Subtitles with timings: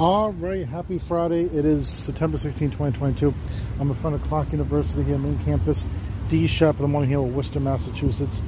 [0.00, 1.42] All right, happy Friday.
[1.42, 3.34] It is September 16, 2022.
[3.78, 5.86] I'm in front of Clark University here, main campus,
[6.30, 8.40] D Shop in the morning here in Worcester, Massachusetts.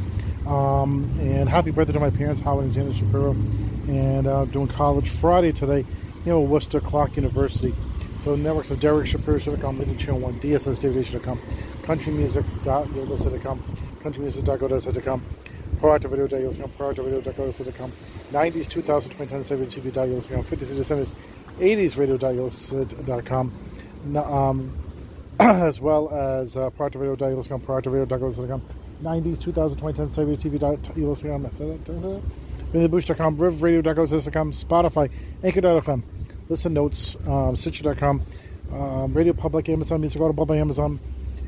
[0.46, 3.32] Um, and happy birthday to my parents, Howard and Janet Shapiro.
[3.86, 7.74] And uh, doing college Friday today, you know, Worcester Clark University.
[8.20, 11.38] So, networks of Derek Shapiro.com, Leading Channel 1, DSSDavidation.com,
[11.82, 13.62] CountryMusic.com,
[14.00, 15.22] CountryMusic.com,
[15.82, 16.00] dot
[16.86, 17.92] ProactiveVideo.com,
[18.30, 21.12] 90s, 2000, 2010, 70, TV.com, 50s, and December's.
[21.58, 23.52] 80sradiodouglas.com,
[24.16, 24.76] um,
[25.40, 28.62] as well as uh, prior to radio.douglas.com, prior to radio.douglas.com,
[29.02, 31.44] 90s, 2000, 2010, WTV.douglas.com,
[32.72, 35.10] MillyBush.com, RivRadio.douglas.com, Spotify,
[35.42, 36.02] Anchor.fm,
[36.48, 38.22] Listen Notes, um, Stitcher.com,
[38.72, 40.98] um, Radio Public, Amazon Music, Audible by Amazon,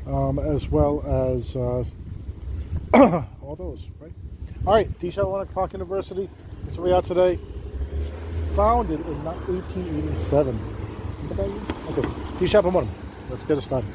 [0.07, 1.83] um, as well as uh,
[3.41, 4.11] all those, right?
[4.67, 6.29] All right, D-Shot 1 o'clock University.
[6.63, 7.39] That's where we are today.
[8.55, 10.55] Founded in 1887.
[10.55, 11.47] What about
[11.97, 12.03] you?
[12.03, 12.87] Okay, D Shop one.
[13.29, 13.89] Let's get it started.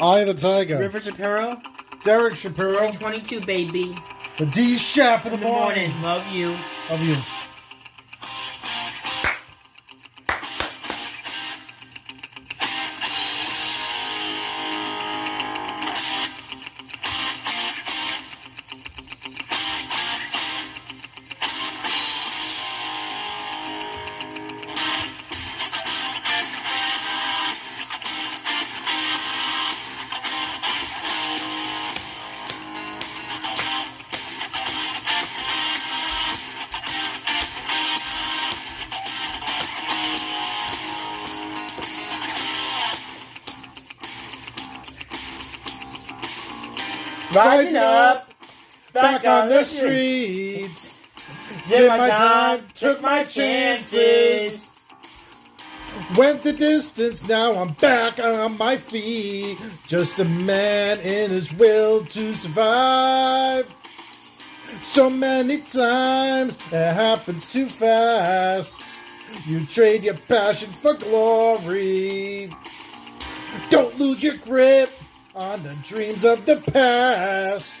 [0.00, 0.78] I the Tiger.
[0.78, 1.60] River Shapiro,
[2.04, 2.90] Derek Shapiro.
[2.90, 3.94] 22, baby.
[4.38, 5.90] The D Shop in the, In the morning.
[5.90, 6.02] morning.
[6.02, 6.48] Love you.
[6.88, 7.37] Love you.
[49.12, 50.94] Back on the streets.
[51.66, 54.76] Did my time, took my chances.
[56.16, 59.58] Went the distance, now I'm back on my feet.
[59.86, 63.74] Just a man in his will to survive.
[64.80, 68.80] So many times it happens too fast.
[69.46, 72.54] You trade your passion for glory.
[73.70, 74.90] Don't lose your grip
[75.34, 77.80] on the dreams of the past.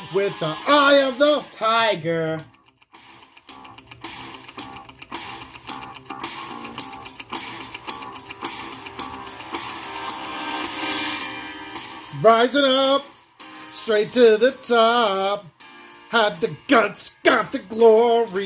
[0.13, 2.43] with the eye of the Tiger.
[12.21, 13.03] rising up
[13.69, 15.45] straight to the top.
[16.09, 18.37] Had the guts, got the glory.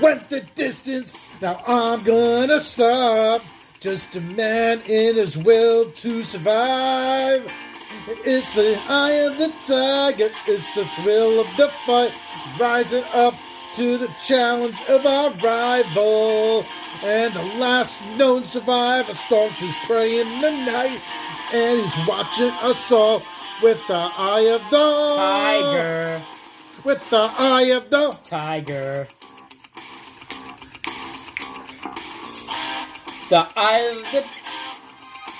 [0.00, 3.42] Went the distance, now I'm gonna stop.
[3.78, 7.50] Just a man in his will to survive.
[8.08, 12.16] It's the eye of the tiger, it's the thrill of the fight.
[12.58, 13.34] Rising up
[13.74, 16.64] to the challenge of our rival.
[17.04, 21.00] And the last known survivor stalks his prey in the night.
[21.52, 23.22] And he's watching us all
[23.62, 26.22] with the eye of the Tiger.
[26.84, 29.08] With the eye of the Tiger.
[33.28, 34.39] The eye of the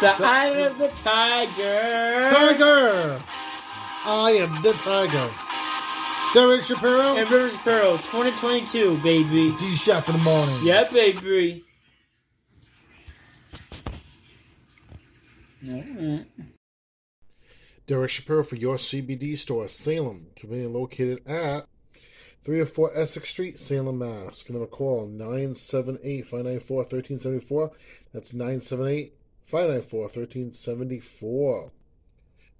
[0.00, 2.28] The eye of the tiger.
[2.28, 3.22] Tiger.
[4.04, 5.30] I am the tiger.
[6.34, 7.16] Derek Shapiro.
[7.16, 9.54] And River Shapiro, 2022, baby.
[9.56, 10.58] D Shop in the morning.
[10.62, 11.64] Yeah, baby.
[17.86, 21.66] Derek Shapiro for your CBD store, Salem, conveniently located at
[22.42, 24.42] 304 Essex Street, Salem, Mass.
[24.42, 27.70] Give them a call 978 594 1374.
[28.12, 29.14] That's 978
[29.46, 31.70] 594 1374.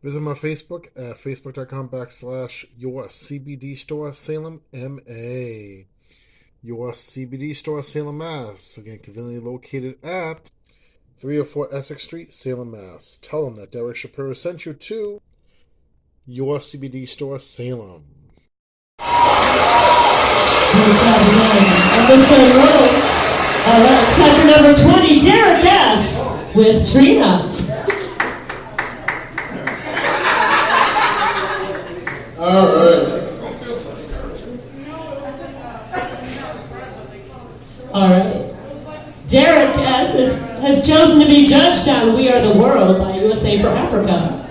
[0.02, 5.84] Visit my Facebook at facebook.com backslash your CBD store, Salem, MA.
[6.62, 8.76] Your CBD store, Salem, Mass.
[8.76, 10.50] Again, conveniently located at
[11.18, 13.18] 304 Essex Street, Salem, Mass.
[13.22, 15.22] Tell them that Derek Shapiro sent you to
[16.26, 18.04] your CBD store, Salem.
[21.96, 22.94] Episode one.
[23.66, 26.23] All right, number 20, Derek S.
[26.54, 27.50] with Trina.
[32.38, 33.24] All right.
[37.92, 38.54] All right.
[39.26, 39.74] Derek.
[39.76, 44.43] Has, has chosen to be judged on We Are the World by USA for Africa.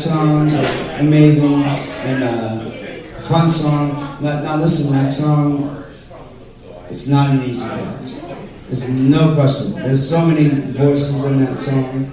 [0.00, 0.48] Song.
[0.98, 2.70] Amazing and uh,
[3.20, 4.18] fun song.
[4.22, 5.84] Now, now listen, that song,
[6.88, 8.16] it's not an easy task.
[8.66, 9.74] There's no question.
[9.74, 12.10] There's so many voices in that song.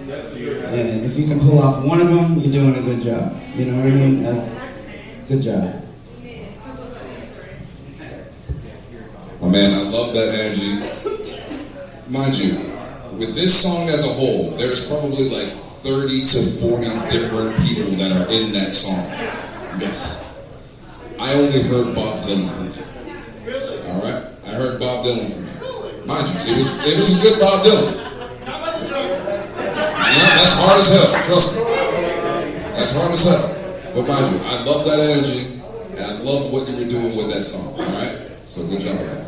[0.67, 3.39] And if you can pull off one of them, you're doing a good job.
[3.55, 4.23] You know what I mean?
[4.23, 4.49] That's
[5.29, 5.83] good job.
[9.41, 10.83] My man, I love that energy.
[12.09, 12.66] Mind you,
[13.37, 15.53] this song as a whole, there's probably like
[15.85, 19.05] 30 to 40 different people that are in that song.
[19.77, 20.25] Yes.
[21.19, 22.81] I only heard Bob Dylan from you.
[23.93, 24.25] All right?
[24.47, 26.05] I heard Bob Dylan from you.
[26.07, 27.93] Mind you, it was it was a good Bob Dylan.
[30.17, 31.63] Yeah, that's hard as hell, trust me.
[32.73, 33.53] That's hard as hell.
[33.93, 37.29] But mind you, I love that energy, and I love what you were doing with
[37.29, 37.75] that song.
[37.77, 38.17] All right?
[38.45, 39.27] So good job with that.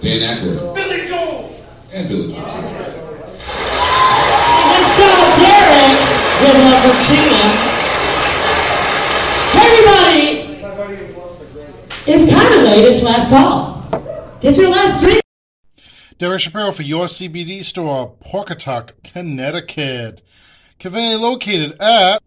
[0.00, 1.54] Dan Aykroyd Billy Joel.
[1.92, 2.56] and Billy Joel too.
[4.70, 5.98] Let's go, Derek,
[6.40, 7.44] with number Trina.
[9.52, 10.24] Hey, everybody.
[12.06, 12.84] It's kind of late.
[12.86, 14.38] It's last call.
[14.40, 15.20] Get your last drink.
[16.18, 20.22] Derek Shapiro for your CBD store, Pawcatuck, Connecticut.
[20.78, 22.22] Conveniently located at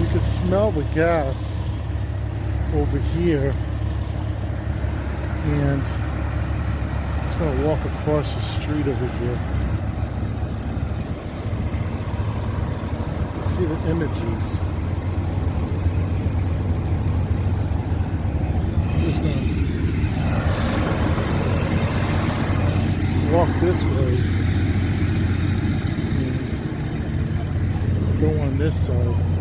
[0.00, 1.70] You can smell the gas
[2.74, 3.54] over here.
[5.46, 5.82] And
[7.24, 9.38] just gonna walk across the street over here.
[13.46, 14.58] See the images.
[19.00, 19.42] Just gonna
[23.32, 24.12] walk this way.
[28.20, 29.33] Go on this side.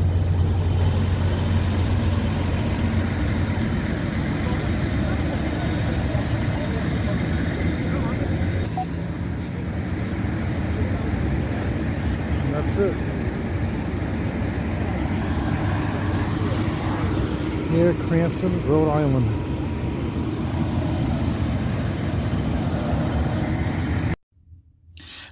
[18.13, 19.25] Cranston, Rhode Island.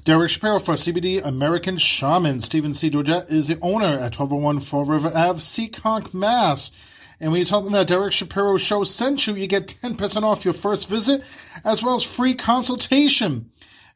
[0.03, 2.41] Derek Shapiro for CBD American Shaman.
[2.41, 2.89] Stephen C.
[2.89, 6.71] Doja is the owner at 1201 Fall River Ave, Seekonk, Mass.
[7.19, 10.43] And when you tell them that Derek Shapiro Show sent you, you get 10% off
[10.43, 11.23] your first visit
[11.63, 13.51] as well as free consultation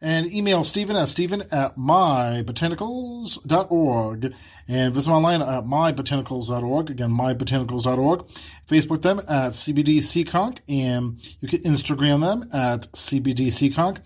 [0.06, 4.36] and email Stephen at Stephen at mybotanicals.org
[4.68, 6.92] and visit my line at mybotanicals.org.
[6.92, 8.28] Again, mybotanicals.org.
[8.68, 13.98] Facebook them at CBDSeekonk and you can Instagram them at CBDSeekonk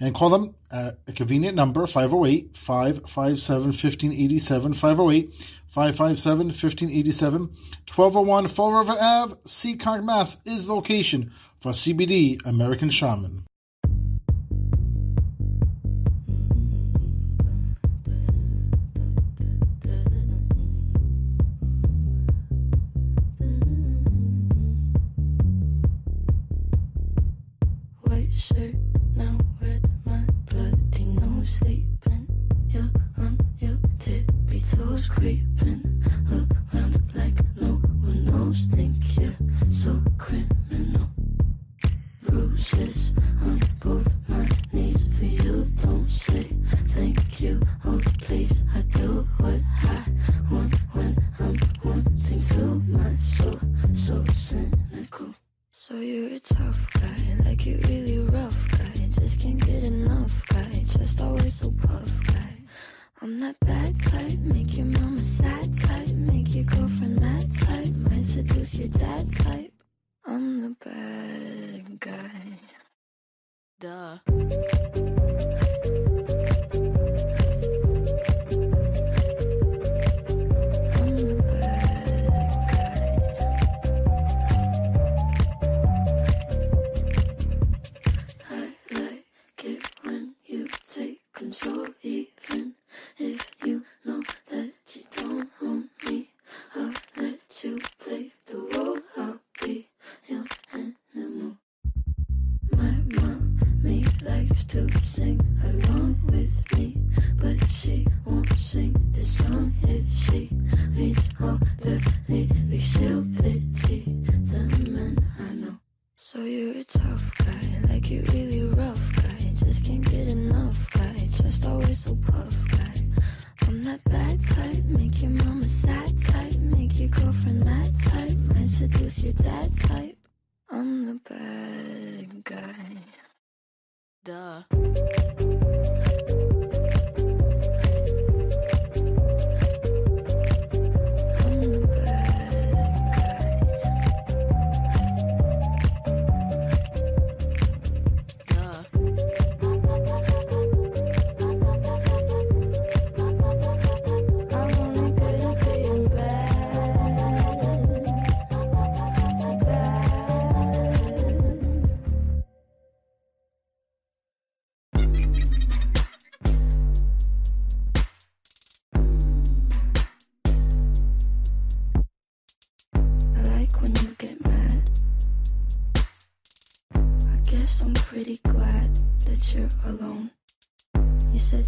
[0.00, 5.32] and call them at a convenient number 508 557 1587 508
[5.68, 7.40] 557 1587
[7.94, 11.30] 1201 Fall River Ave, Seekonk, Mass is the location
[11.60, 13.45] for CBD American Shaman.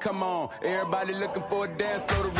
[0.00, 2.39] Come on, everybody looking for a dance floor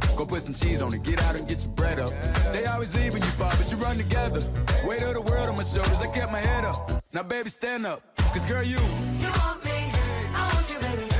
[0.21, 2.11] Go put some cheese on it, get out and get your bread up.
[2.53, 4.43] They always leave when you fall, but you run together.
[4.85, 7.03] Weight of the world on my shoulders, I kept my head up.
[7.11, 8.77] Now, baby, stand up, cause girl, you.
[9.17, 9.71] You want me,
[10.35, 11.10] I want you, baby.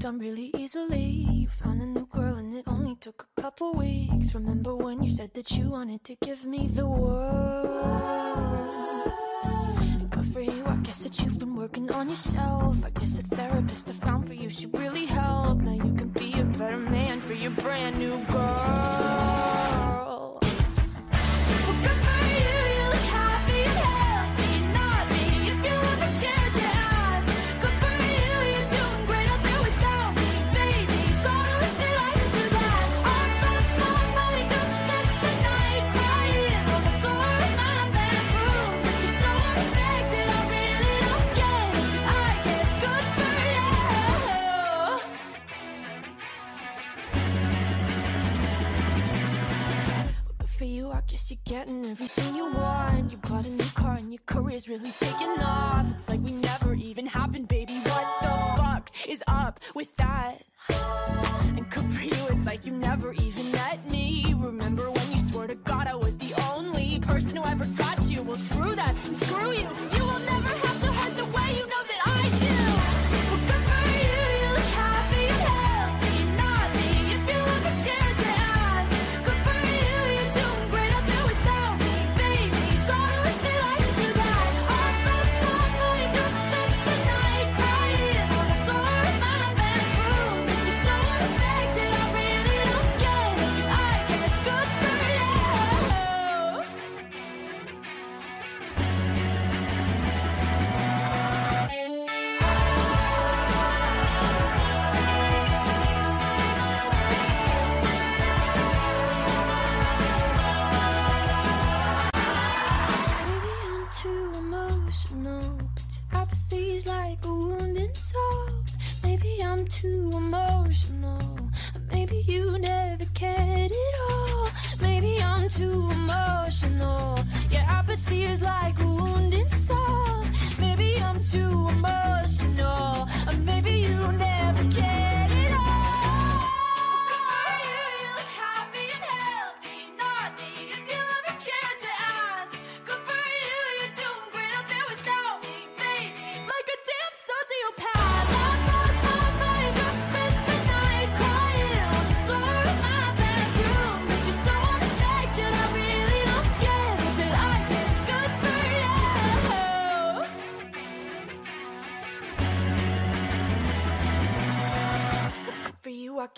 [0.00, 1.04] done really easily.
[1.30, 4.34] You found a new girl and it only took a couple weeks.
[4.34, 6.46] Remember when you said that you wanted to give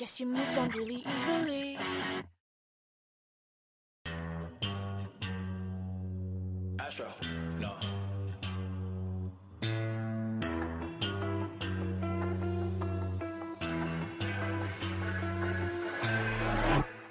[0.03, 1.79] guess you moved on really easily.
[6.81, 7.07] Astro,
[7.61, 7.73] no.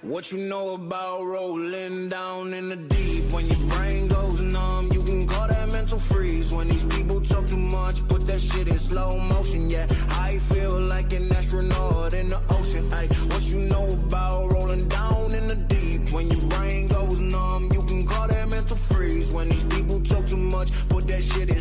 [0.01, 3.31] What you know about rolling down in the deep?
[3.31, 6.51] When your brain goes numb, you can call that mental freeze.
[6.53, 9.69] When these people talk too much, put that shit in slow motion.
[9.69, 12.93] Yeah, I feel like an astronaut in the ocean.
[12.93, 16.11] Ay, what you know about rolling down in the deep?
[16.11, 19.34] When your brain goes numb, you can call that mental freeze.
[19.34, 21.61] When these people talk too much, put that shit in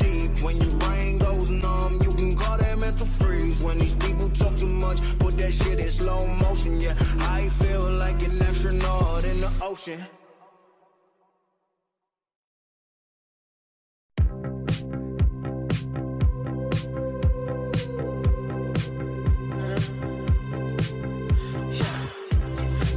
[5.51, 6.79] that shit in slow motion.
[6.79, 9.99] Yeah, I feel like an astronaut in the ocean.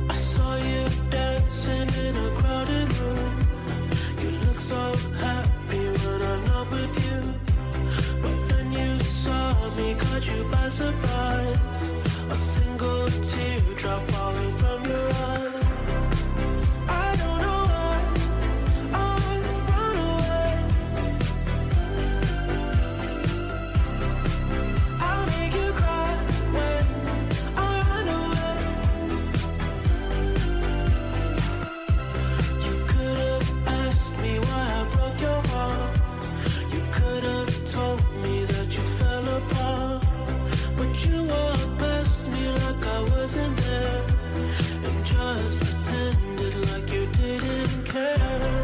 [0.08, 3.38] I saw you dancing in a crowded room.
[4.22, 7.34] You look so happy when I'm not with you.
[8.22, 12.03] But then you saw me, caught you by surprise.
[12.34, 15.63] A single teardrop falling from your eye.
[43.10, 44.02] wasn't there
[44.84, 48.63] and just pretended like you didn't care.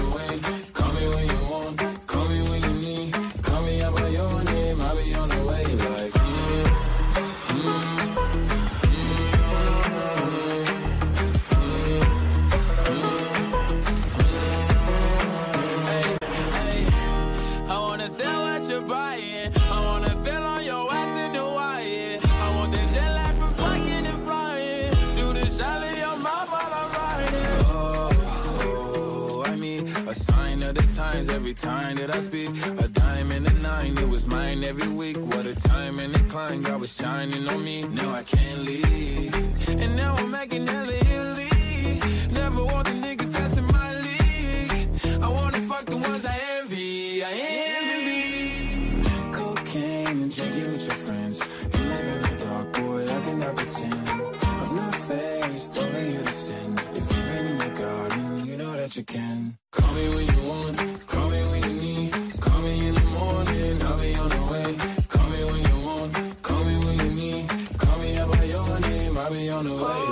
[31.51, 32.49] every time that I speak.
[32.79, 35.17] A dime and a nine, it was mine every week.
[35.17, 37.83] What a time and a climb, God was shining on me.
[37.83, 39.35] Now I can't leave.
[39.69, 41.49] And now I'm making hella Italy.
[42.31, 45.21] Never want the niggas that's my league.
[45.21, 47.23] I wanna fuck the ones I envy.
[47.23, 47.31] I
[47.75, 49.03] envy.
[49.33, 51.37] Cocaine and drinking with your friends.
[51.73, 54.09] You live in the dark, boy, I cannot pretend.
[54.61, 56.79] I'm not faced, only here to sin.
[56.99, 59.60] If you've been in your garden, you know that you can.
[59.71, 62.41] Call me when you want, call me when you need.
[62.41, 64.75] Call me in the morning, I'll be on the way.
[65.07, 67.49] Call me when you want, call me when you need.
[67.77, 70.10] Call me by your name, I'll be on the way.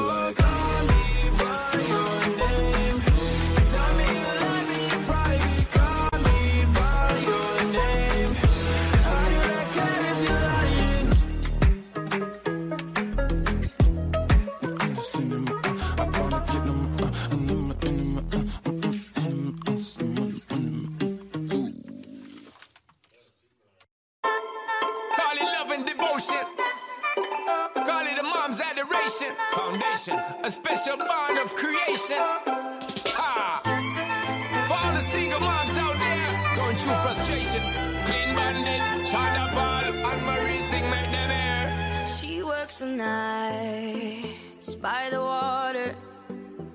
[30.10, 32.18] Foundation, a special bond of creation.
[32.18, 33.62] Ha!
[34.68, 37.62] For all the single moms out there going through frustration.
[38.06, 42.08] Clean bandit, China ball, and Marie thing make them air.
[42.20, 45.96] She works the nights by the water.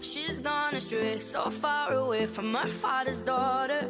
[0.00, 3.88] She's gone astray, so far away from her father's daughter.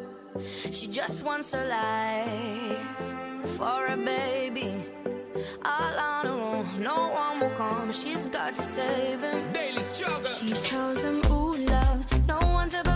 [0.73, 4.87] She just wants a life for a baby.
[5.65, 7.91] All on her own, no one will come.
[7.93, 9.53] She's got to save him.
[9.53, 10.25] Daily struggle.
[10.25, 12.94] She tells him, Ooh, love, no one's ever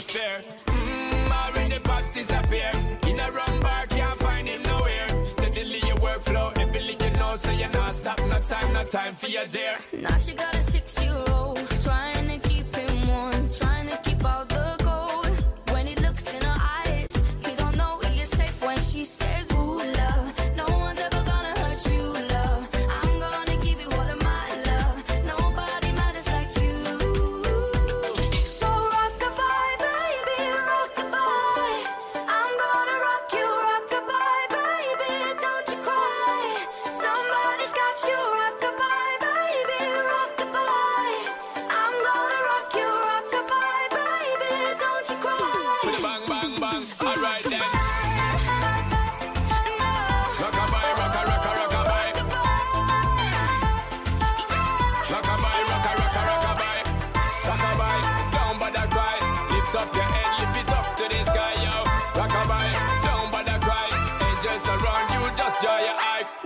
[0.00, 0.42] fare.
[0.66, 2.72] Mmm, already pops disappear.
[3.06, 5.24] In a wrong bar, can't find him nowhere.
[5.24, 9.28] Steadily your workflow, everything you know, so you're not stop, no time, no time for
[9.28, 9.78] your dear.
[9.92, 11.69] Now she got a six-year-old trying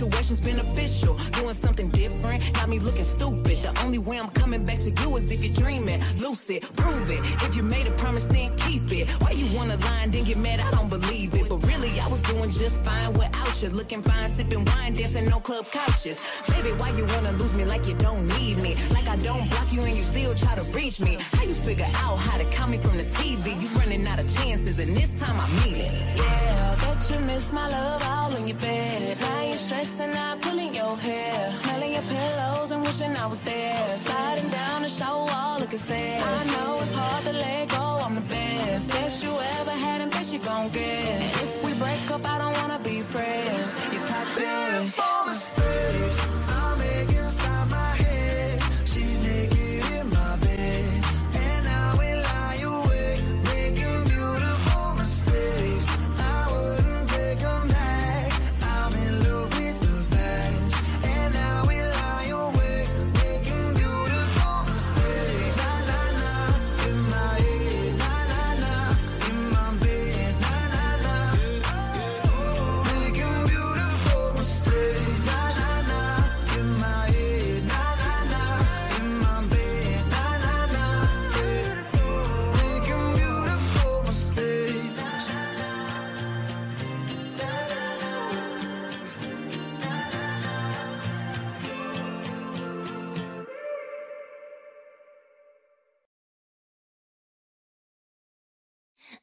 [0.00, 1.14] situations beneficial.
[1.32, 3.62] Doing something different, got me looking stupid.
[3.62, 6.00] The only way I'm coming back to you is if you're dreaming.
[6.18, 7.20] Lucid, prove it.
[7.44, 9.08] If you made a promise, then keep it.
[9.20, 10.60] Why you wanna lie and then get mad?
[10.60, 11.48] I don't believe it.
[11.48, 13.29] But really, I was doing just fine without
[13.62, 13.68] you.
[13.70, 16.18] Looking fine, sipping wine, dancing on club couches.
[16.48, 18.76] Baby, why you wanna lose me like you don't need me?
[18.90, 21.18] Like I don't block you and you still try to reach me.
[21.36, 23.60] How you figure out how to call me from the TV?
[23.60, 25.92] You running out of chances, and this time I mean it.
[26.16, 29.18] Yeah, bet you miss my love all in your bed.
[29.20, 31.52] Now you're stressing out, pulling your hair.
[31.62, 33.98] Smelling your pillows and wishing I was there.
[33.98, 36.22] Sliding down the shower wall, looking sad.
[36.22, 38.88] I know it's hard to let go, I'm the best.
[38.90, 40.82] Best you ever had and best you gon' get.
[40.82, 43.74] And if we break up, I don't wanna be friends.
[43.90, 44.44] You toxic.
[44.44, 46.29] Beautiful mistakes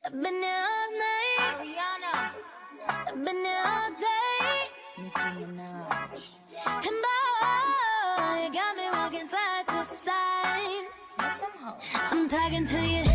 [0.07, 1.57] I've been here all night.
[1.59, 2.31] Ariana.
[2.87, 4.69] I've been here all day.
[5.03, 6.23] Nicki Minaj.
[6.65, 10.87] And boy, you got me walking side to side.
[12.09, 13.06] I'm talking to you.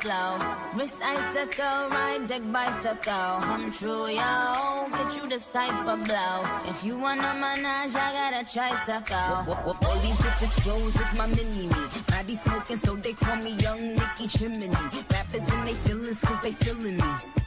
[0.00, 0.38] Flow.
[0.74, 3.04] Wrist icicle, ride deck bicycle.
[3.04, 4.88] Come true, yo.
[4.96, 6.40] Get you this type of blow.
[6.70, 9.54] If you wanna manage, I got a tricycle.
[9.66, 11.74] All these bitches flows with my mini me.
[12.08, 14.70] Body smoking, so they call me Young Nicki Chimney.
[15.12, 17.39] Rappers and they feelings, cause they feeling me.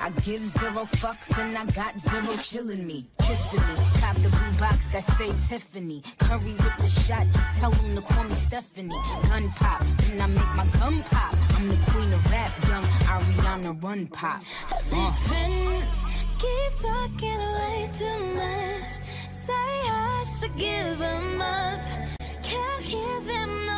[0.00, 3.06] Uh, I, give zero fucks and I got zero chillin' me.
[3.18, 4.00] Kissing me.
[4.00, 6.02] Cop the blue box that say Tiffany.
[6.18, 8.94] Curry with the shot, just tell them to call me Stephanie.
[9.28, 11.34] Gun pop, then I make my gun pop.
[11.56, 14.42] I'm the queen of rap, young Ariana Run Pop.
[14.90, 16.04] These friends
[16.38, 18.92] keep talking way too much.
[19.46, 21.80] Say I should give them up.
[22.42, 23.69] Can't hear them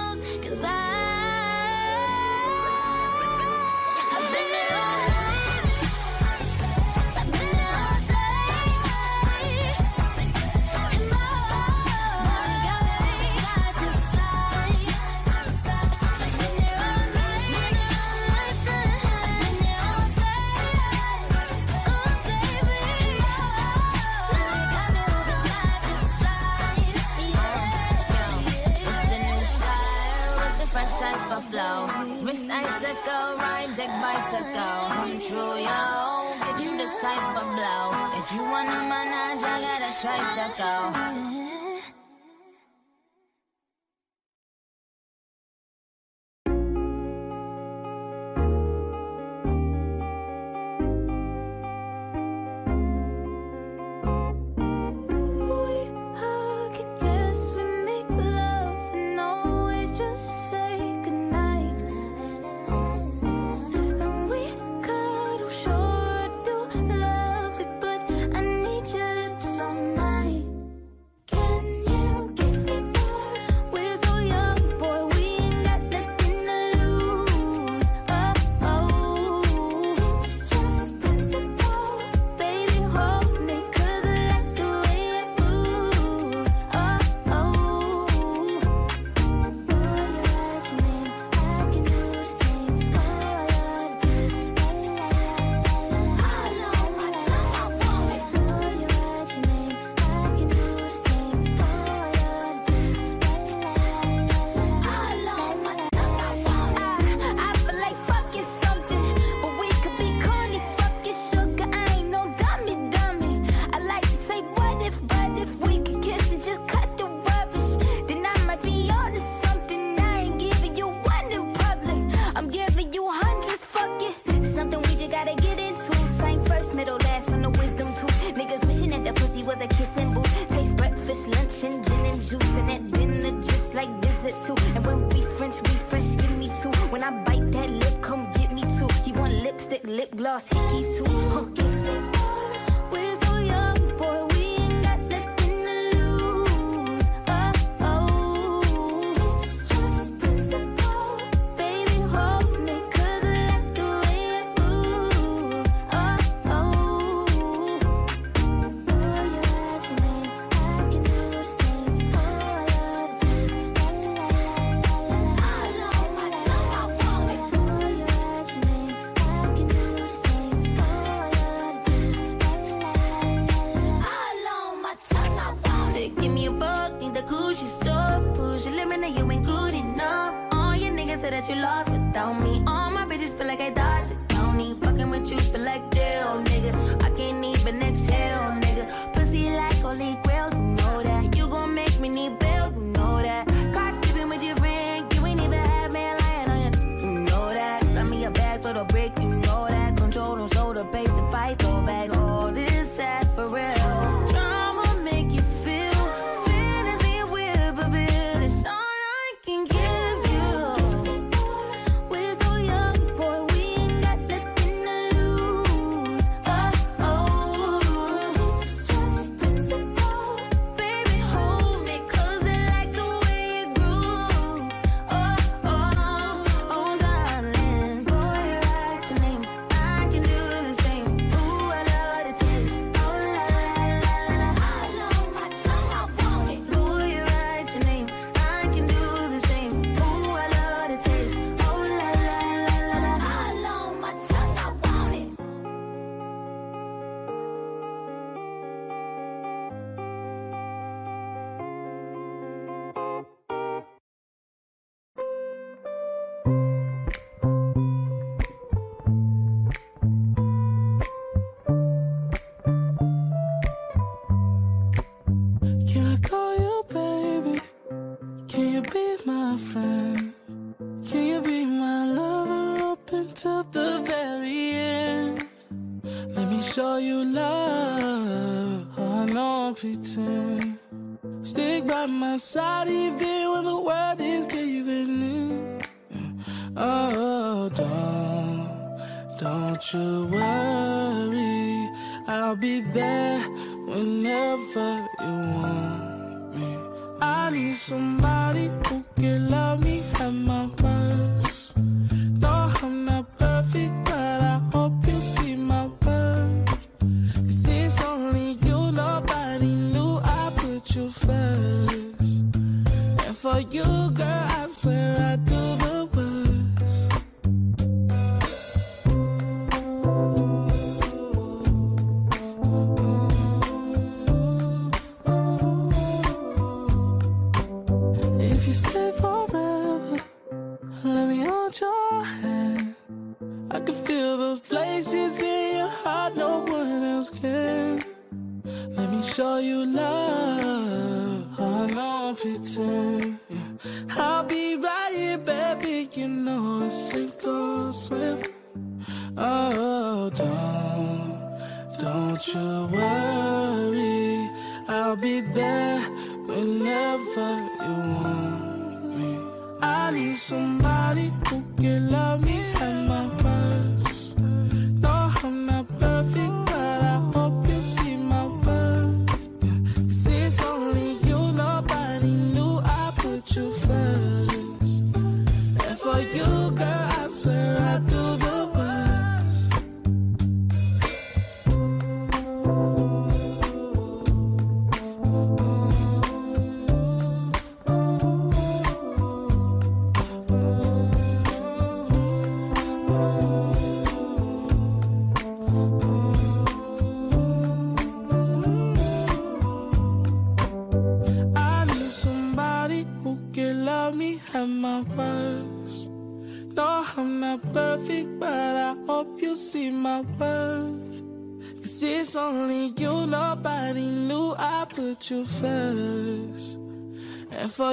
[32.52, 34.78] icicle, ride deck bicycle.
[34.92, 36.36] Come true, yo.
[36.44, 37.84] Get you this type of blow.
[38.20, 41.61] If you wanna manage, I got a tricycle.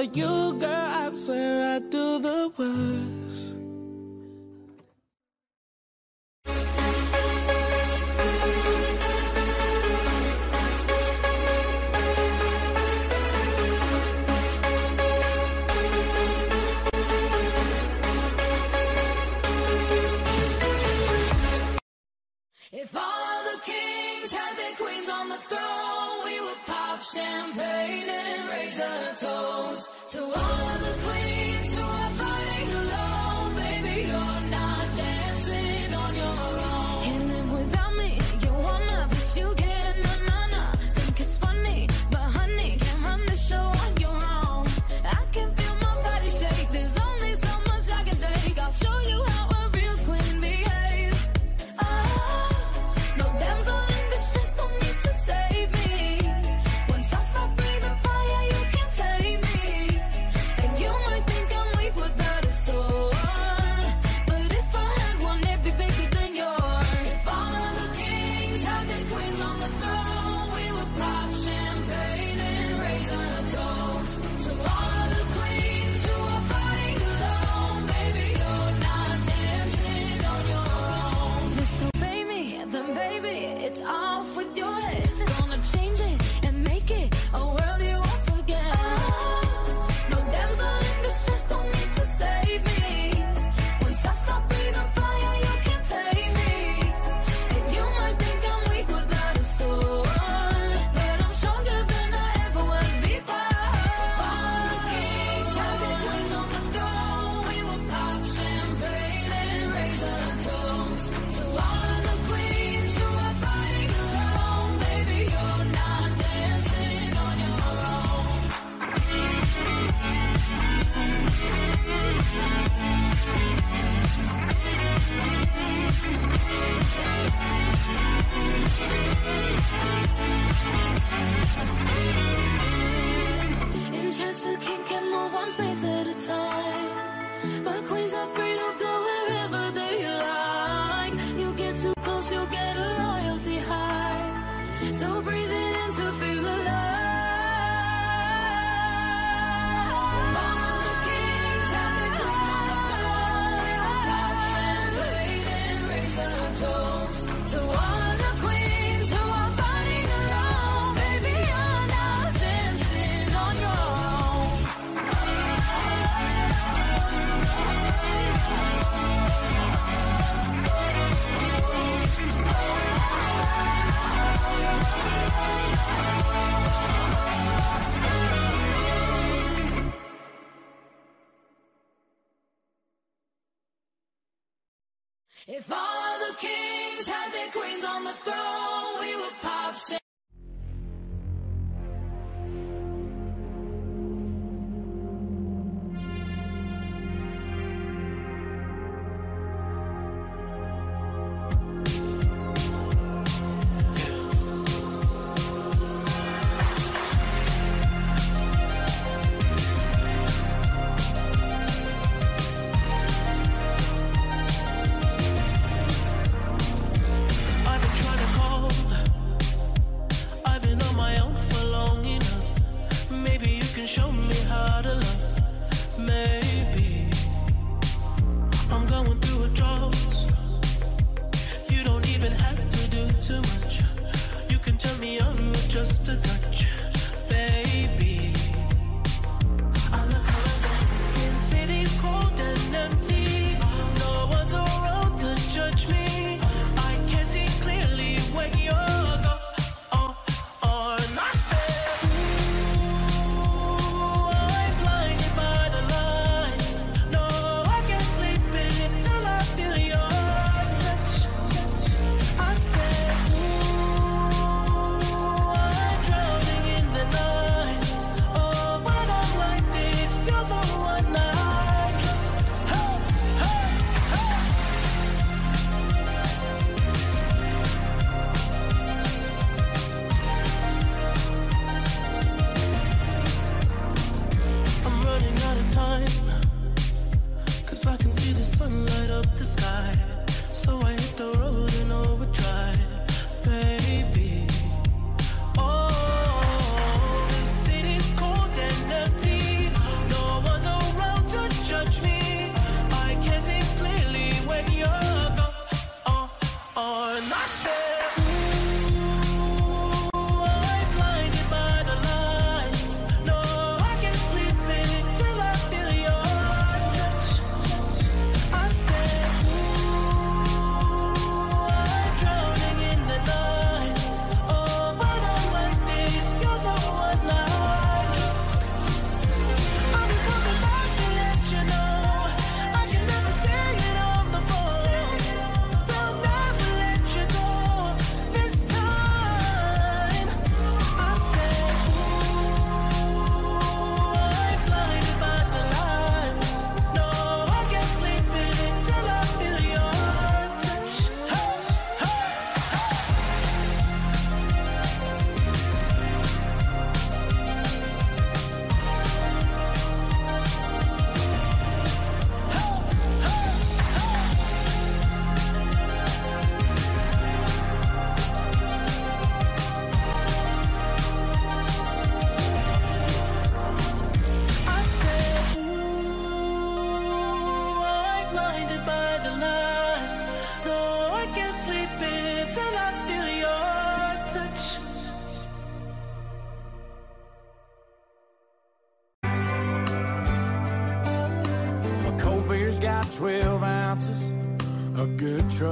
[0.02, 0.39] You,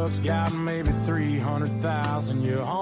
[0.08, 2.42] truck's got maybe 300,000.
[2.42, 2.77] You only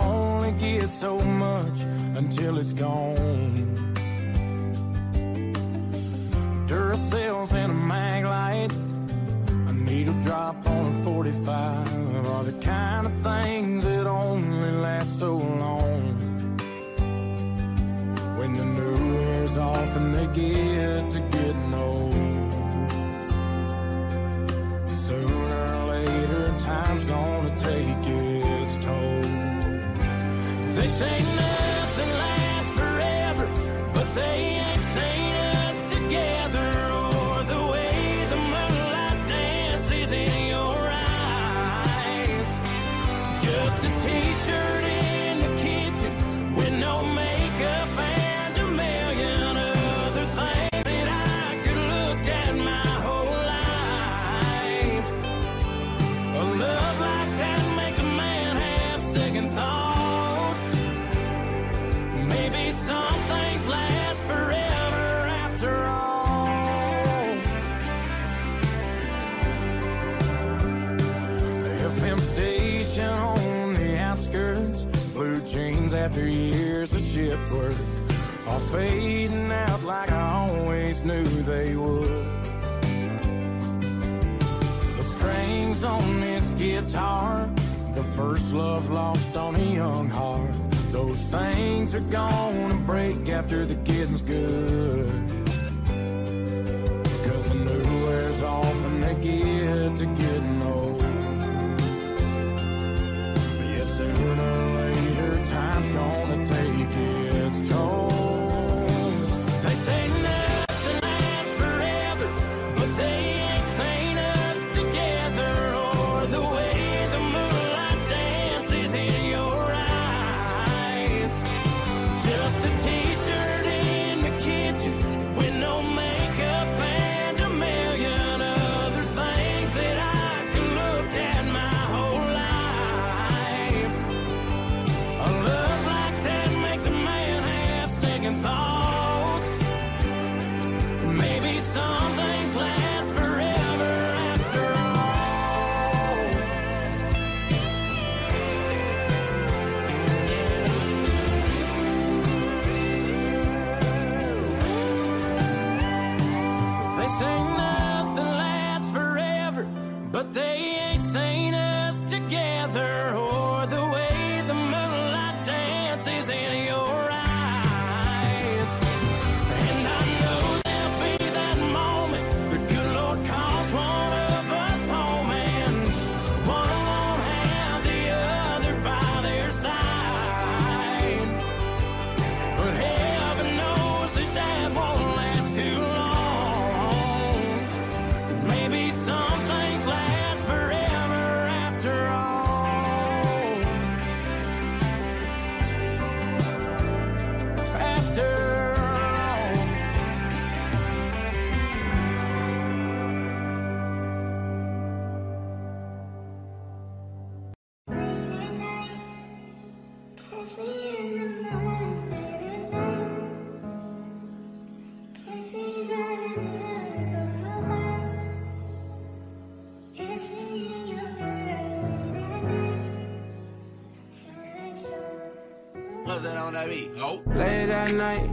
[227.67, 228.31] Late at night.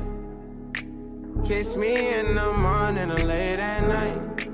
[1.44, 4.48] Kiss me in the morning or late at night.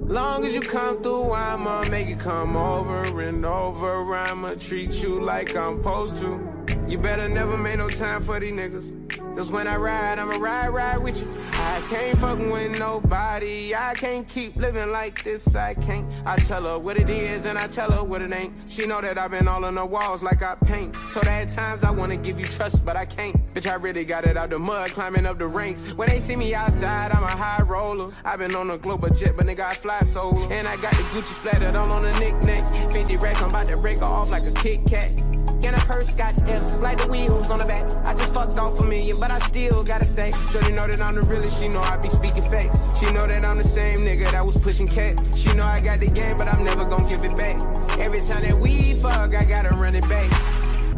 [0.00, 4.16] Long as you come through, I'ma make it come over and over.
[4.16, 6.40] I'ma treat you like I'm supposed to.
[6.88, 9.04] You better never make no time for these niggas.
[9.36, 11.28] Cause when I ride, I'ma ride, ride with you.
[11.52, 13.76] I can't fuckin' with nobody.
[13.76, 15.54] I can't keep living like this.
[15.54, 16.04] I can't.
[16.26, 18.53] I tell her what it is and I tell her what it ain't.
[18.74, 20.96] She know that I've been all on the walls like I paint.
[21.12, 23.36] Told her at times I wanna give you trust, but I can't.
[23.54, 25.92] Bitch, I really got it out the mud, climbing up the ranks.
[25.92, 28.10] When they see me outside, I'm a high roller.
[28.24, 30.48] I've been on a global jet, but nigga, I fly solo.
[30.50, 32.76] And I got the Gucci splattered all on the knickknacks.
[32.92, 35.20] 50 racks, I'm about to break her off like a Kit Kat.
[35.20, 37.88] And a purse got F's, like the wheels on the back.
[38.04, 40.32] I just fucked off a million, but I still gotta say.
[40.50, 42.98] Shorty know that I'm the realest, she know I be speaking facts.
[42.98, 45.16] She know that I'm the same nigga that was pushing cat.
[45.36, 47.60] She know I got the game, but I'm never gonna give it back.
[47.98, 50.30] Every time that we fuck, I gotta run it back.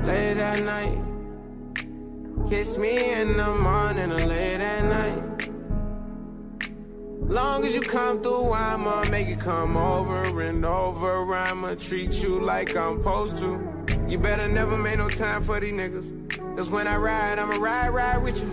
[0.05, 0.99] Late at night.
[2.49, 5.51] Kiss me in the morning or late at night.
[7.29, 11.35] Long as you come through, I'ma make it come over and over.
[11.35, 13.61] I'ma treat you like I'm supposed to.
[14.09, 16.57] You better never make no time for these niggas.
[16.57, 18.49] Cause when I ride, I'ma ride, ride with you.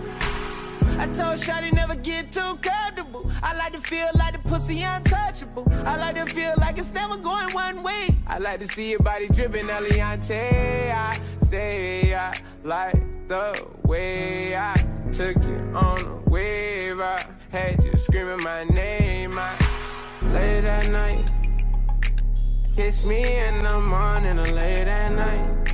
[0.98, 3.13] I told Shotty never get too comfortable.
[3.44, 5.66] I like to feel like the pussy untouchable.
[5.84, 8.08] I like to feel like it's never going one way.
[8.26, 10.90] I like to see your body dripping, Eliante.
[10.90, 14.74] I say I like the way I
[15.12, 17.00] took you on a wave.
[17.00, 19.38] I had you screaming my name.
[19.38, 19.52] I
[20.32, 21.30] late at night.
[22.74, 25.73] Kiss me in the morning or late at night.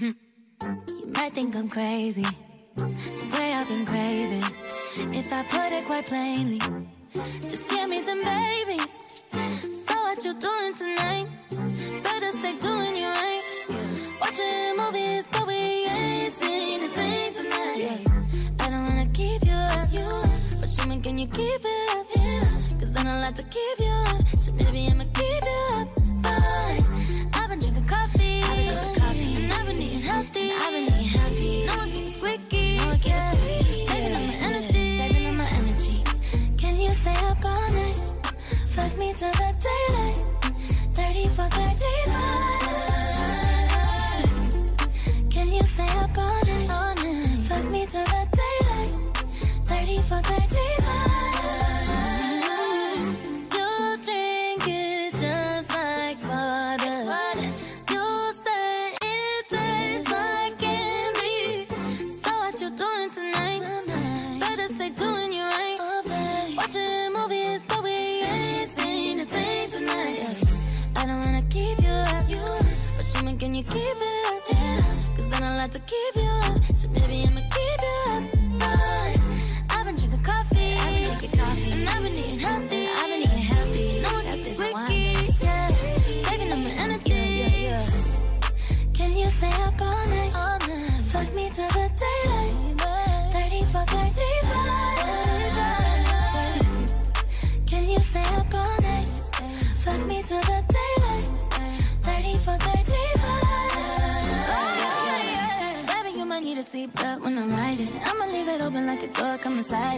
[0.00, 0.14] You
[1.16, 2.26] might think I'm crazy,
[2.76, 4.44] the way I've been craving.
[5.14, 6.60] If I put it quite plainly,
[7.14, 9.22] just give me them babies.
[9.70, 11.28] So what you doing tonight?
[12.02, 13.42] Better stay doing you right.
[14.20, 18.08] Watching movies, but we ain't seen a thing tonight.
[18.60, 19.88] I don't wanna keep you up,
[20.60, 22.80] but show me can you keep it up?
[22.80, 24.40] Cause then I'll have to keep you up.
[24.40, 25.13] So maybe I'ma keep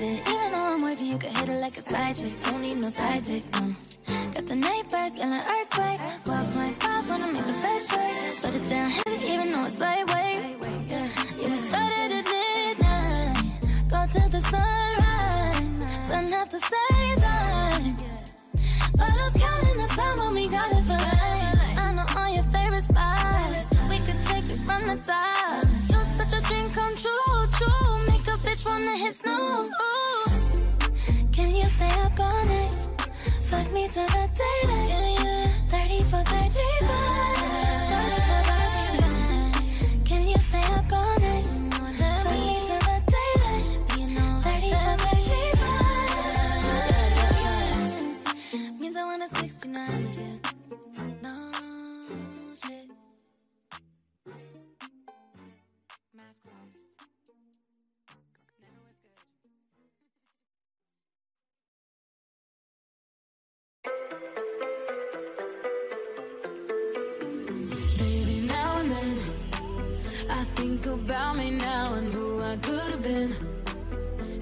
[0.02, 0.28] it.
[0.28, 2.32] Even though I'm wavy, you you can hit it like a side chick.
[2.44, 3.74] Don't need no side chick, no.
[4.34, 6.00] Got the night birds, yelling earthquake.
[6.24, 8.42] 4.5 wanna make the best shake.
[8.42, 10.42] Put it down heavy, even though it's lightweight.
[10.90, 13.36] Yeah, we started at midnight.
[13.88, 16.10] Go to the sunrise.
[16.10, 17.96] Done at the same time.
[18.98, 21.84] But I was counting the time when we got it for life.
[21.84, 23.68] I know all your favorite spots.
[23.88, 25.64] We could take it from the top.
[25.90, 28.05] You're such a dream come true, true.
[28.66, 29.70] Wanna hit snooze.
[31.32, 32.74] Can you stay up all night?
[33.48, 35.50] Fuck me till the daylight.
[35.70, 37.35] 30 for 35.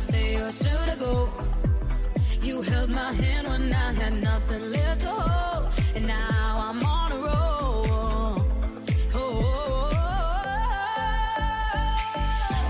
[0.00, 1.28] Stay or should I go?
[2.42, 7.12] You held my hand when I had nothing left to hold, and now I'm on
[7.12, 7.84] a roll.
[9.14, 9.90] Oh,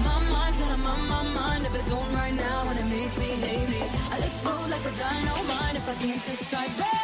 [0.07, 3.31] my mind's got a my, mind of its own right now, and it makes me
[3.47, 3.83] hate me.
[4.13, 7.00] I'll explode like a dynamite if I can't decide,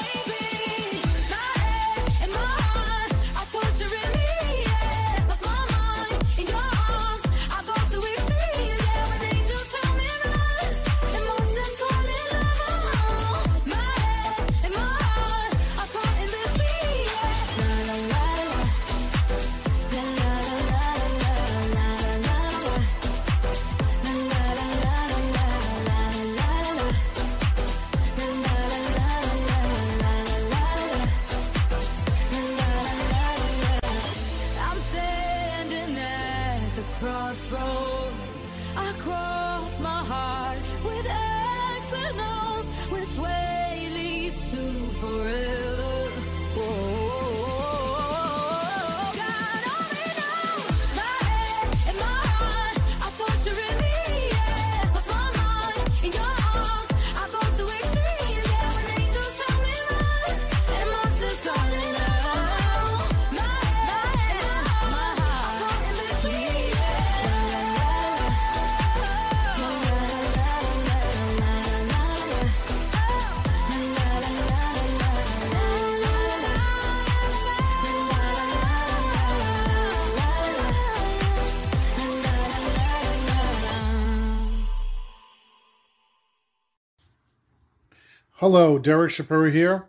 [88.40, 89.86] Hello, Derek Shapiro here,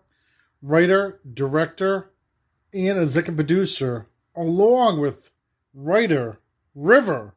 [0.61, 2.11] writer, director,
[2.73, 4.07] and executive producer,
[4.37, 5.31] along with
[5.73, 6.39] writer
[6.73, 7.35] River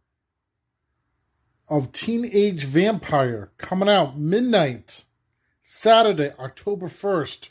[1.68, 5.04] of Teenage Vampire, coming out midnight,
[5.64, 7.48] Saturday, October 1st,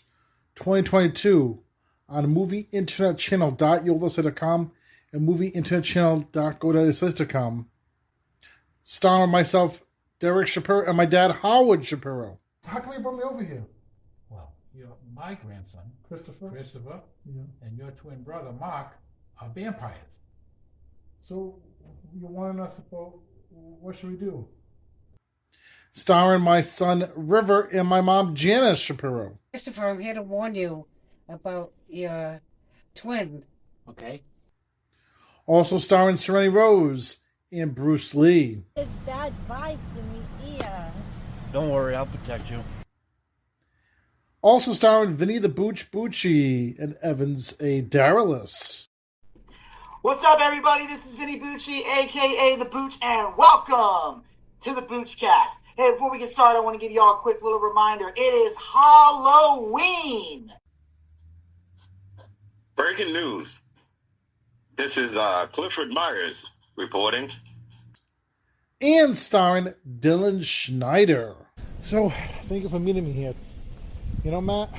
[0.56, 1.60] 2022,
[2.07, 4.72] on movie internet channel.yolasite.com
[5.11, 7.68] and movie internet channel.godaddy.com.
[8.86, 9.84] Starring myself,
[10.22, 12.40] Derek Shapiro, and my dad, Howard Shapiro.
[12.69, 13.65] How come you brought me over here?
[14.29, 16.49] Well, your my grandson, Christopher?
[16.49, 17.41] Christopher, Yeah.
[17.63, 18.91] and your twin brother, Mark,
[19.41, 20.19] are vampires.
[21.23, 21.59] So
[22.15, 23.15] you're wanting us about
[23.49, 24.47] what should we do?
[25.91, 29.39] Starring my son River and my mom Janice Shapiro.
[29.51, 30.85] Christopher, I'm here to warn you
[31.27, 32.39] about your
[32.93, 33.43] twin.
[33.87, 34.21] Okay.
[35.47, 37.17] Also starring Serenity Rose
[37.51, 38.61] and Bruce Lee.
[38.75, 40.88] There's bad vibes in the ear.
[41.51, 42.63] Don't worry, I'll protect you.
[44.41, 47.81] Also starring Vinny the Booch Bucci and Evans A.
[47.81, 48.88] Daralis.
[50.01, 50.85] What's up, everybody?
[50.85, 54.23] This is Vinny Bucci, aka The Booch, and welcome
[54.61, 55.59] to the Boochcast.
[55.76, 58.11] Hey, before we get started, I want to give you all a quick little reminder.
[58.15, 60.53] It is Halloween.
[62.76, 63.61] Breaking news.
[64.77, 66.45] This is uh, Clifford Myers
[66.77, 67.30] reporting.
[68.81, 71.35] And starring Dylan Schneider.
[71.81, 72.10] So,
[72.43, 73.34] thank you for meeting me here.
[74.23, 74.69] You know, Matt,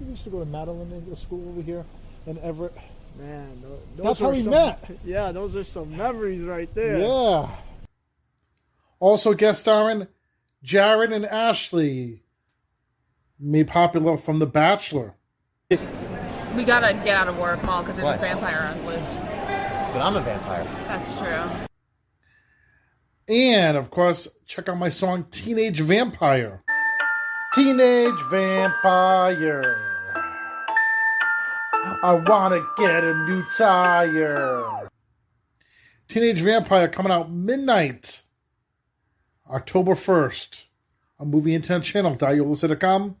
[0.00, 1.84] we used to go to Madeline English School over here
[2.26, 2.74] in Everett.
[3.18, 4.90] Man, those That's how we some- met.
[5.04, 6.98] Yeah, those are some memories right there.
[6.98, 7.48] Yeah.
[9.00, 10.06] Also guest starring
[10.62, 12.22] Jared and Ashley,
[13.38, 15.14] made popular from The Bachelor.
[15.70, 18.14] We gotta get out of work, Paul, because there's Why?
[18.14, 19.14] a vampire on loose.
[19.92, 20.64] But I'm a vampire.
[20.86, 21.66] That's true.
[23.28, 26.62] And of course, check out my song Teenage Vampire.
[27.54, 29.88] Teenage Vampire.
[32.02, 34.88] I wanna get a new tire.
[36.08, 38.22] Teenage Vampire coming out midnight,
[39.50, 40.64] October 1st
[41.18, 43.16] A Movie Internet Channel.yolasite.com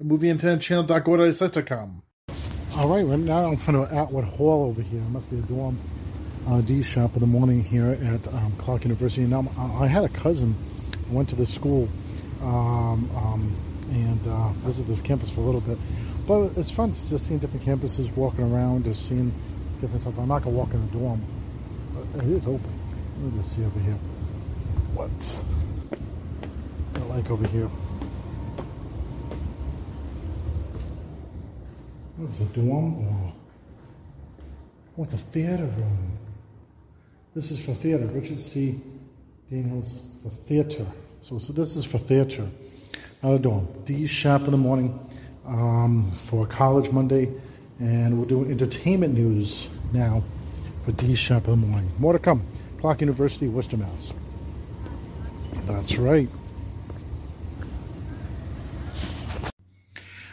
[0.00, 2.02] a Movie Internet Channel.godaddy.com.
[2.76, 5.00] All right, right now I'm in front of Atwood Hall over here.
[5.00, 5.78] It must be a dorm
[6.50, 9.24] uh, D sharp in the morning here at um, Clark University.
[9.24, 10.54] Now, I had a cousin
[11.08, 11.88] went to this school
[12.42, 13.56] um, um,
[13.90, 15.78] and uh, visited this campus for a little bit.
[16.26, 19.32] But it's fun just seeing different campuses, walking around, just seeing
[19.80, 20.18] different stuff.
[20.18, 21.24] I'm not gonna walk in the dorm,
[22.16, 22.80] it is open.
[23.22, 23.98] Let me just see over here.
[24.94, 25.10] What
[26.94, 27.68] I like over here.
[32.16, 33.32] What's a dorm or
[34.96, 36.09] what's a theater room?
[37.32, 38.06] This is for theater.
[38.06, 38.80] Richard C.
[39.48, 40.84] Daniels for theater.
[41.22, 42.48] So, so this is for theater,
[43.22, 43.68] not a dorm.
[43.84, 44.98] D sharp in the morning
[45.46, 47.32] um, for College Monday,
[47.78, 50.24] and we're doing entertainment news now
[50.84, 51.92] for D sharp in the morning.
[52.00, 52.42] More to come.
[52.80, 54.12] Clark University, Worcester, Mass.
[55.66, 56.28] That's right.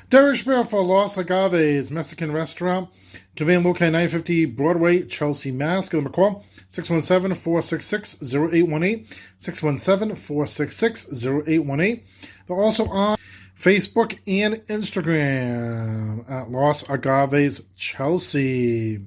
[0.09, 2.89] Derek Shapiro for Los Agaves Mexican Restaurant.
[3.35, 5.89] Conveying located 950 Broadway, Chelsea, Mass.
[5.89, 6.45] Give them a call.
[6.69, 9.07] 617-466-0818.
[9.39, 12.03] 617-466-0818.
[12.45, 13.17] They're also on
[13.57, 18.99] Facebook and Instagram at Los Agaves Chelsea.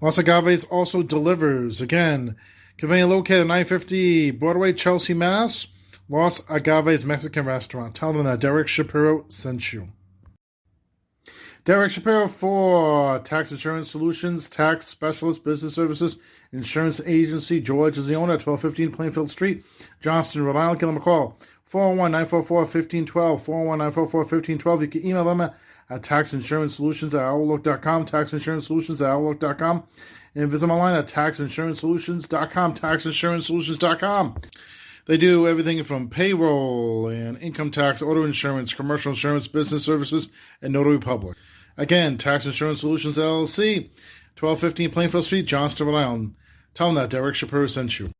[0.00, 1.80] Los Agaves also delivers.
[1.80, 2.36] Again,
[2.76, 5.68] conveying located 950 Broadway, Chelsea, Mass.
[6.08, 7.92] Los Agaves Mexican Restaurant.
[7.94, 9.88] Tell them that Derek Shapiro sent you.
[11.66, 16.16] Derek Shapiro for Tax Insurance Solutions, Tax Specialist Business Services,
[16.52, 17.60] Insurance Agency.
[17.60, 19.64] George is the owner at 1215 Plainfield Street,
[20.00, 20.78] Johnston, Rhode Island.
[20.78, 21.36] Give them a call.
[21.72, 24.80] 401-944-1512, 401-944-1512.
[24.80, 25.56] You can email them at,
[25.90, 29.82] at Tax Insurance Solutions at Outlook.com, Tax Insurance Solutions at Outlook.com,
[30.36, 34.36] and visit them online at TaxInsuranceSolutions.com, TaxInsuranceSolutions.com.
[35.06, 40.28] They do everything from payroll and income tax, auto insurance, commercial insurance, business services,
[40.62, 41.36] and notary public.
[41.78, 43.90] Again, Tax Insurance Solutions LLC,
[44.38, 46.34] 1215 Plainfield Street, Johnston, Rhode Island.
[46.72, 48.10] Tell them that Derek Shapiro sent you.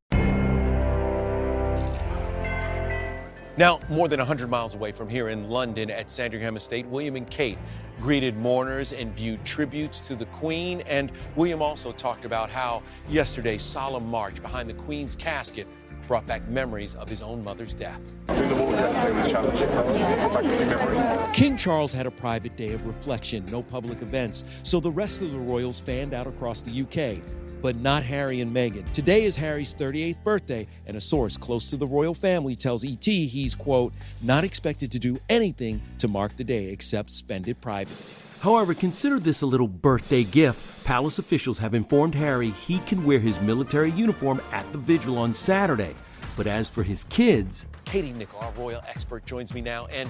[3.58, 7.28] Now, more than 100 miles away from here in London at Sandringham Estate, William and
[7.30, 7.56] Kate
[7.98, 10.82] greeted mourners and viewed tributes to the Queen.
[10.82, 15.66] And William also talked about how yesterday's solemn march behind the Queen's casket
[16.06, 18.00] brought back memories of his own mother's death.
[18.26, 21.32] The walk yesterday was challenging.
[21.32, 25.32] King Charles had a private day of reflection, no public events, so the rest of
[25.32, 27.22] the royals fanned out across the UK.
[27.62, 28.90] But not Harry and Meghan.
[28.92, 33.04] Today is Harry's 38th birthday, and a source close to the royal family tells ET
[33.04, 37.96] he's, quote, not expected to do anything to mark the day except spend it privately.
[38.40, 40.84] However, consider this a little birthday gift.
[40.84, 45.34] Palace officials have informed Harry he can wear his military uniform at the vigil on
[45.34, 45.94] Saturday.
[46.36, 49.86] But as for his kids, Katie Nicholl, our royal expert, joins me now.
[49.86, 50.08] And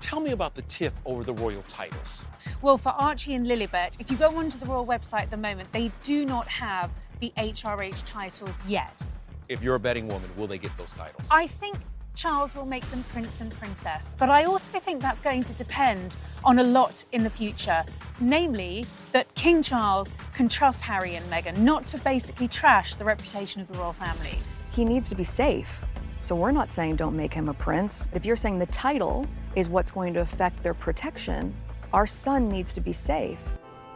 [0.00, 2.24] tell me about the tip over the royal titles.
[2.62, 5.70] Well, for Archie and Lilibet, if you go onto the royal website at the moment,
[5.72, 9.04] they do not have the HRH titles yet.
[9.48, 11.26] If you're a betting woman, will they get those titles?
[11.30, 11.76] I think
[12.14, 16.16] Charles will make them prince and princess, but I also think that's going to depend
[16.44, 17.84] on a lot in the future.
[18.20, 23.62] Namely, that King Charles can trust Harry and Meghan not to basically trash the reputation
[23.62, 24.38] of the royal family.
[24.72, 25.70] He needs to be safe.
[26.20, 28.08] So we're not saying don't make him a prince.
[28.12, 29.26] If you're saying the title
[29.56, 31.54] is what's going to affect their protection,
[31.92, 33.38] our son needs to be safe.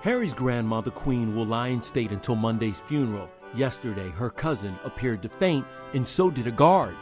[0.00, 3.28] Harry's grandma, the Queen, will lie in state until Monday's funeral.
[3.54, 6.96] Yesterday, her cousin appeared to faint, and so did a guard.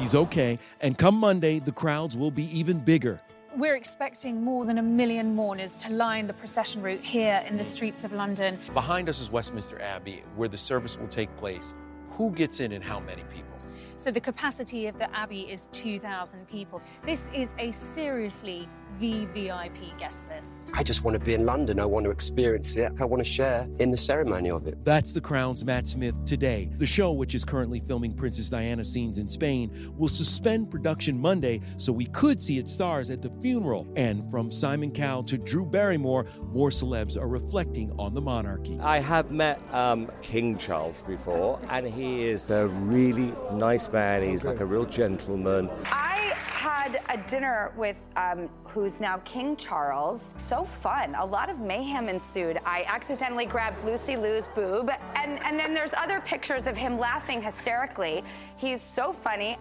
[0.00, 3.20] He's okay, and come Monday, the crowds will be even bigger.
[3.54, 7.64] We're expecting more than a million mourners to line the procession route here in the
[7.64, 8.58] streets of London.
[8.72, 11.74] Behind us is Westminster Abbey, where the service will take place.
[12.12, 13.58] Who gets in and how many people?
[13.96, 16.80] So the capacity of the Abbey is 2,000 people.
[17.04, 20.70] This is a seriously VVIP guest list.
[20.74, 21.80] I just want to be in London.
[21.80, 22.92] I want to experience it.
[23.00, 24.84] I want to share in the ceremony of it.
[24.84, 26.70] That's The Crown's Matt Smith today.
[26.76, 31.60] The show, which is currently filming Princess Diana scenes in Spain, will suspend production Monday
[31.76, 33.86] so we could see its stars at the funeral.
[33.96, 38.78] And from Simon Cowell to Drew Barrymore, more celebs are reflecting on the monarchy.
[38.80, 44.22] I have met um, King Charles before, and he is a really nice man.
[44.28, 45.68] He's like a real gentleman.
[45.86, 48.48] I had a dinner with um,
[48.80, 50.22] who's now King Charles.
[50.38, 51.14] So fun.
[51.14, 52.58] A lot of mayhem ensued.
[52.64, 57.42] I accidentally grabbed Lucy Liu's boob, and, and then there's other pictures of him laughing
[57.42, 58.24] hysterically.
[58.56, 59.58] He's so funny.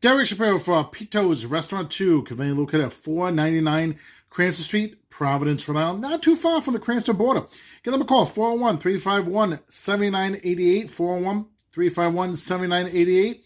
[0.00, 3.96] Derek Shapiro for Pito's Restaurant 2, conveniently located at 499
[4.30, 7.42] Cranston Street, Providence, Rhode Island, not too far from the Cranston border.
[7.82, 10.90] Give them a call, 401 351 7988.
[10.90, 13.44] 401 351 7988.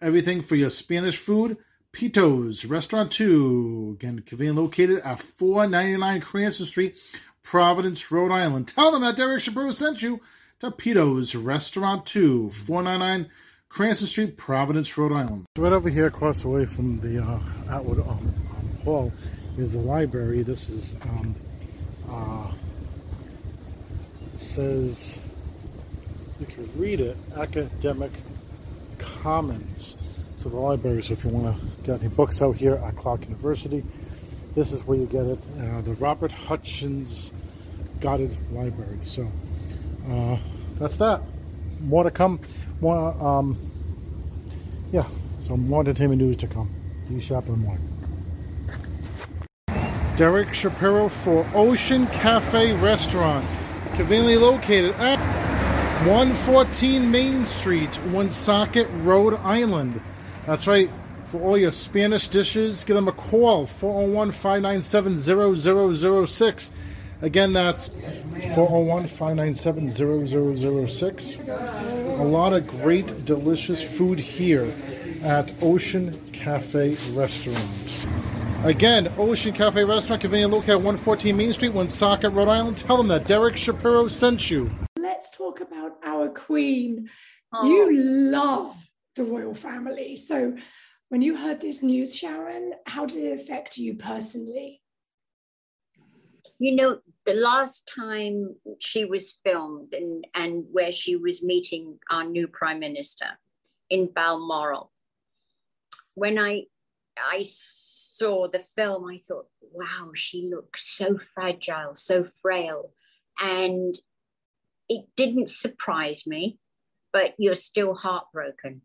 [0.00, 1.56] Everything for your Spanish food.
[1.92, 6.96] Pito's Restaurant 2, again, conveniently located at 499 Cranston Street,
[7.42, 8.68] Providence, Rhode Island.
[8.68, 10.20] Tell them that Derek Shapiro sent you
[10.60, 13.30] to Pito's Restaurant 2, 499
[13.68, 15.46] Cranston Street, Providence, Rhode Island.
[15.58, 19.12] Right over here, across the way from the uh, Atwood um, um, Hall,
[19.58, 20.42] is the library.
[20.42, 21.34] This is um,
[22.08, 22.52] uh,
[24.54, 25.18] says
[26.38, 28.12] you can read it academic
[28.98, 29.96] commons.
[30.36, 33.84] So the libraries, if you want to get any books out here at clark university
[34.54, 37.32] this is where you get it uh, the Robert Hutchings
[38.00, 38.98] Goddard library.
[39.04, 39.30] So
[40.08, 40.38] uh,
[40.74, 41.22] that's that.
[41.80, 42.40] More to come.
[42.80, 43.58] More um,
[44.92, 45.06] yeah
[45.40, 46.70] so more entertainment news to come.
[47.08, 47.86] D Sharp in the morning
[50.16, 53.46] Derek Shapiro for Ocean Cafe Restaurant,
[54.00, 55.18] conveniently located at
[56.06, 60.00] 114 Main Street, Woonsocket, Rhode Island.
[60.46, 60.90] That's right.
[61.26, 66.70] For all your Spanish dishes, give them a call 401 597 0006.
[67.20, 71.36] Again, that's 401 597 0006.
[71.46, 74.72] A lot of great, delicious food here
[75.22, 78.06] at Ocean Cafe Restaurant.
[78.64, 82.76] Again, Ocean Cafe Restaurant, conveniently located at 114 Main Street, Woonsocket, Rhode Island.
[82.76, 84.70] Tell them that Derek Shapiro sent you.
[84.98, 87.08] Let's talk about our queen.
[87.54, 87.66] Oh.
[87.66, 87.90] You
[88.30, 88.76] love
[89.16, 90.14] the royal family.
[90.16, 90.58] So,
[91.08, 94.82] when you heard this news, Sharon, how did it affect you personally?
[96.58, 102.24] You know, the last time she was filmed and, and where she was meeting our
[102.24, 103.38] new prime minister
[103.88, 104.92] in Balmoral,
[106.14, 106.64] when I
[107.18, 107.44] I
[108.20, 112.92] saw the film, I thought, wow, she looks so fragile, so frail.
[113.42, 113.94] And
[114.90, 116.58] it didn't surprise me,
[117.14, 118.82] but you're still heartbroken.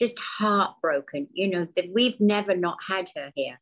[0.00, 3.60] Just heartbroken, you know, that we've never not had her here.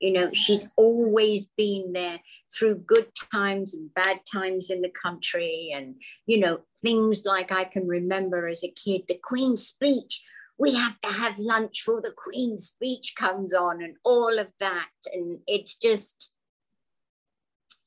[0.00, 2.20] You know, she's always been there
[2.52, 5.70] through good times and bad times in the country.
[5.74, 5.96] And,
[6.26, 10.24] you know, things like I can remember as a kid, the Queen's speech
[10.58, 14.90] we have to have lunch before the Queen's speech comes on and all of that.
[15.12, 16.30] And it's just,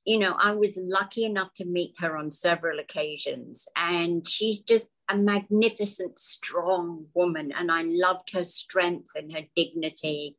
[0.03, 4.89] you know, I was lucky enough to meet her on several occasions, and she's just
[5.09, 7.53] a magnificent, strong woman.
[7.57, 10.37] And I loved her strength and her dignity.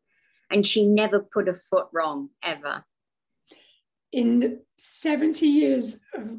[0.50, 2.84] And she never put a foot wrong, ever.
[4.12, 6.38] In 70 years of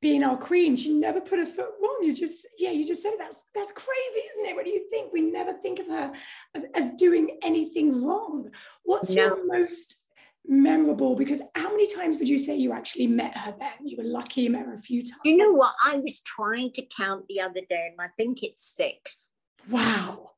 [0.00, 0.76] being our queen.
[0.76, 1.98] She never put a foot wrong.
[2.02, 3.18] You just, yeah, you just said it.
[3.18, 4.56] That's that's crazy, isn't it?
[4.56, 5.12] What do you think?
[5.12, 6.12] We never think of her
[6.54, 8.50] as, as doing anything wrong.
[8.84, 9.24] What's No.
[9.24, 9.96] your most
[10.46, 11.14] memorable?
[11.16, 13.86] Because how many times would you say you actually met her then?
[13.86, 15.20] You were lucky you met her a few times.
[15.24, 15.74] You know what?
[15.84, 19.30] I was trying to count the other day, and I think it's six.
[19.68, 20.30] Wow.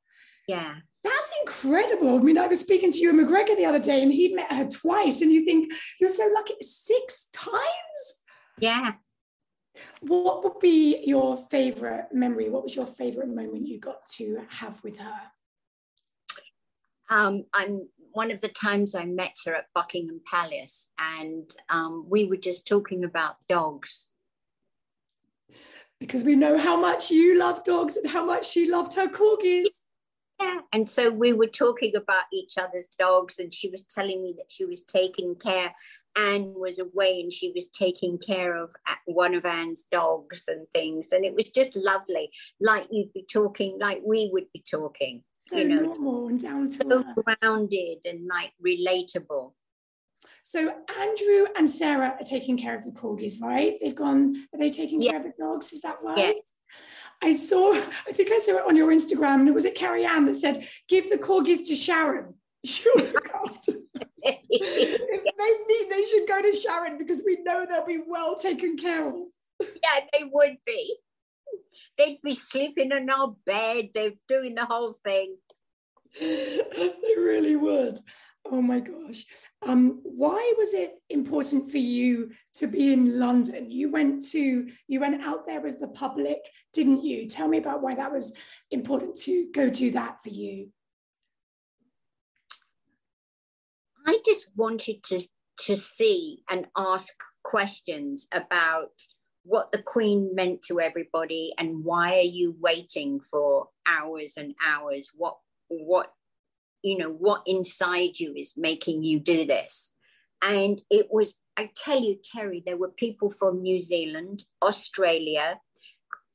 [0.48, 0.76] Yeah.
[1.04, 2.18] That's incredible.
[2.18, 4.66] I mean, I was speaking to Ewan McGregor the other day, and he'd met her
[4.66, 6.54] twice, and you think you're so lucky.
[6.60, 7.60] Six times?
[8.58, 8.92] Yeah.
[10.00, 12.48] What would be your favorite memory?
[12.48, 15.20] What was your favorite moment you got to have with her?
[17.10, 22.24] Um, I'm one of the times I met her at Buckingham Palace, and um, we
[22.24, 24.08] were just talking about dogs.
[25.98, 29.66] Because we know how much you love dogs and how much she loved her corgis.
[30.40, 30.60] Yeah.
[30.72, 34.50] And so we were talking about each other's dogs, and she was telling me that
[34.50, 35.74] she was taking care.
[36.16, 40.66] Anne was away and she was taking care of uh, one of Anne's dogs and
[40.74, 41.12] things.
[41.12, 42.30] And it was just lovely,
[42.60, 46.68] like you'd be talking, like we would be talking, So you know, normal and down
[46.70, 47.38] to so earth.
[47.40, 49.52] grounded and like relatable.
[50.42, 53.78] So Andrew and Sarah are taking care of the corgis, right?
[53.80, 55.72] They've gone, are they taking care of the dogs?
[55.72, 56.36] Is that right?
[57.22, 60.06] I saw, I think I saw it on your Instagram, and it was it Carrie
[60.06, 62.34] Ann that said, give the corgis to Sharon.
[62.64, 63.72] She'll look after.
[64.50, 68.76] If they need, they should go to Sharon because we know they'll be well taken
[68.76, 69.14] care of.
[69.60, 70.96] Yeah, they would be.
[71.98, 73.90] They'd be sleeping in our bed.
[73.94, 75.36] They're doing the whole thing.
[76.20, 77.98] they really would.
[78.50, 79.26] Oh my gosh.
[79.66, 83.70] Um, why was it important for you to be in London?
[83.70, 86.38] You went to you went out there with the public,
[86.72, 87.28] didn't you?
[87.28, 88.34] Tell me about why that was
[88.70, 90.70] important to go do that for you.
[94.06, 95.20] I just wanted to
[95.66, 97.12] to see and ask
[97.44, 98.92] questions about
[99.42, 105.10] what the Queen meant to everybody and why are you waiting for hours and hours?
[105.14, 105.36] What
[105.68, 106.12] what
[106.82, 109.92] you know what inside you is making you do this?
[110.42, 115.60] And it was, I tell you, Terry, there were people from New Zealand, Australia,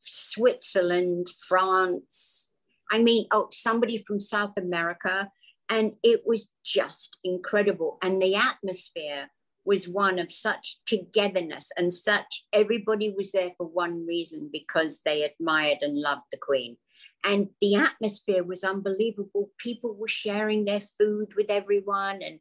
[0.04, 2.52] Switzerland, France.
[2.92, 5.30] I mean, oh, somebody from South America.
[5.70, 7.98] And it was just incredible.
[8.02, 9.30] And the atmosphere
[9.66, 15.24] was one of such togetherness and such everybody was there for one reason because they
[15.24, 16.78] admired and loved the queen.
[17.24, 19.50] And the atmosphere was unbelievable.
[19.58, 22.40] People were sharing their food with everyone and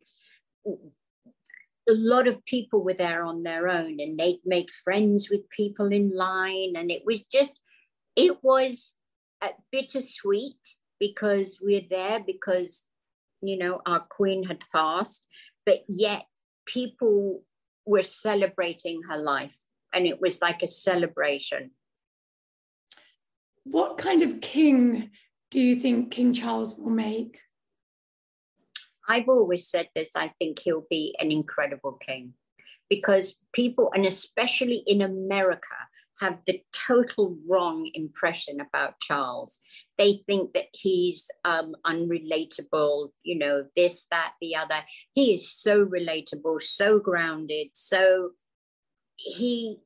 [0.66, 5.86] a lot of people were there on their own and they'd made friends with people
[5.92, 6.74] in line.
[6.76, 7.60] And it was just
[8.16, 8.94] it was
[9.72, 12.84] bittersweet because we're there because
[13.48, 15.24] you know our queen had passed
[15.66, 16.24] but yet
[16.66, 17.42] people
[17.86, 19.56] were celebrating her life
[19.94, 21.70] and it was like a celebration.
[23.62, 25.10] What kind of king
[25.50, 27.38] do you think king charles will make?
[29.08, 32.34] I've always said this I think he'll be an incredible king
[32.90, 35.76] because people, and especially in America,
[36.20, 39.60] have the total wrong impression about Charles.
[39.98, 44.80] They think that he's um, unrelatable, you know, this, that, the other.
[45.14, 48.30] He is so relatable, so grounded, so
[49.16, 49.78] he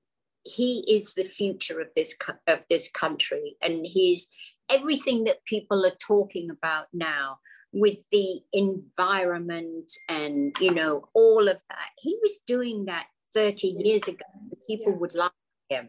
[0.45, 4.29] he is the future of this of this country, and he's
[4.71, 7.39] everything that people are talking about now
[7.73, 14.03] with the environment and you know all of that he was doing that 30 years
[14.05, 14.25] ago
[14.67, 14.99] people yeah.
[14.99, 15.33] would like
[15.69, 15.89] him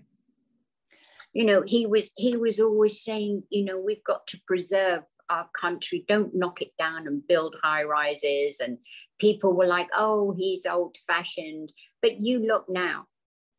[1.33, 5.47] you know he was he was always saying you know we've got to preserve our
[5.53, 8.77] country don't knock it down and build high rises and
[9.19, 13.05] people were like oh he's old fashioned but you look now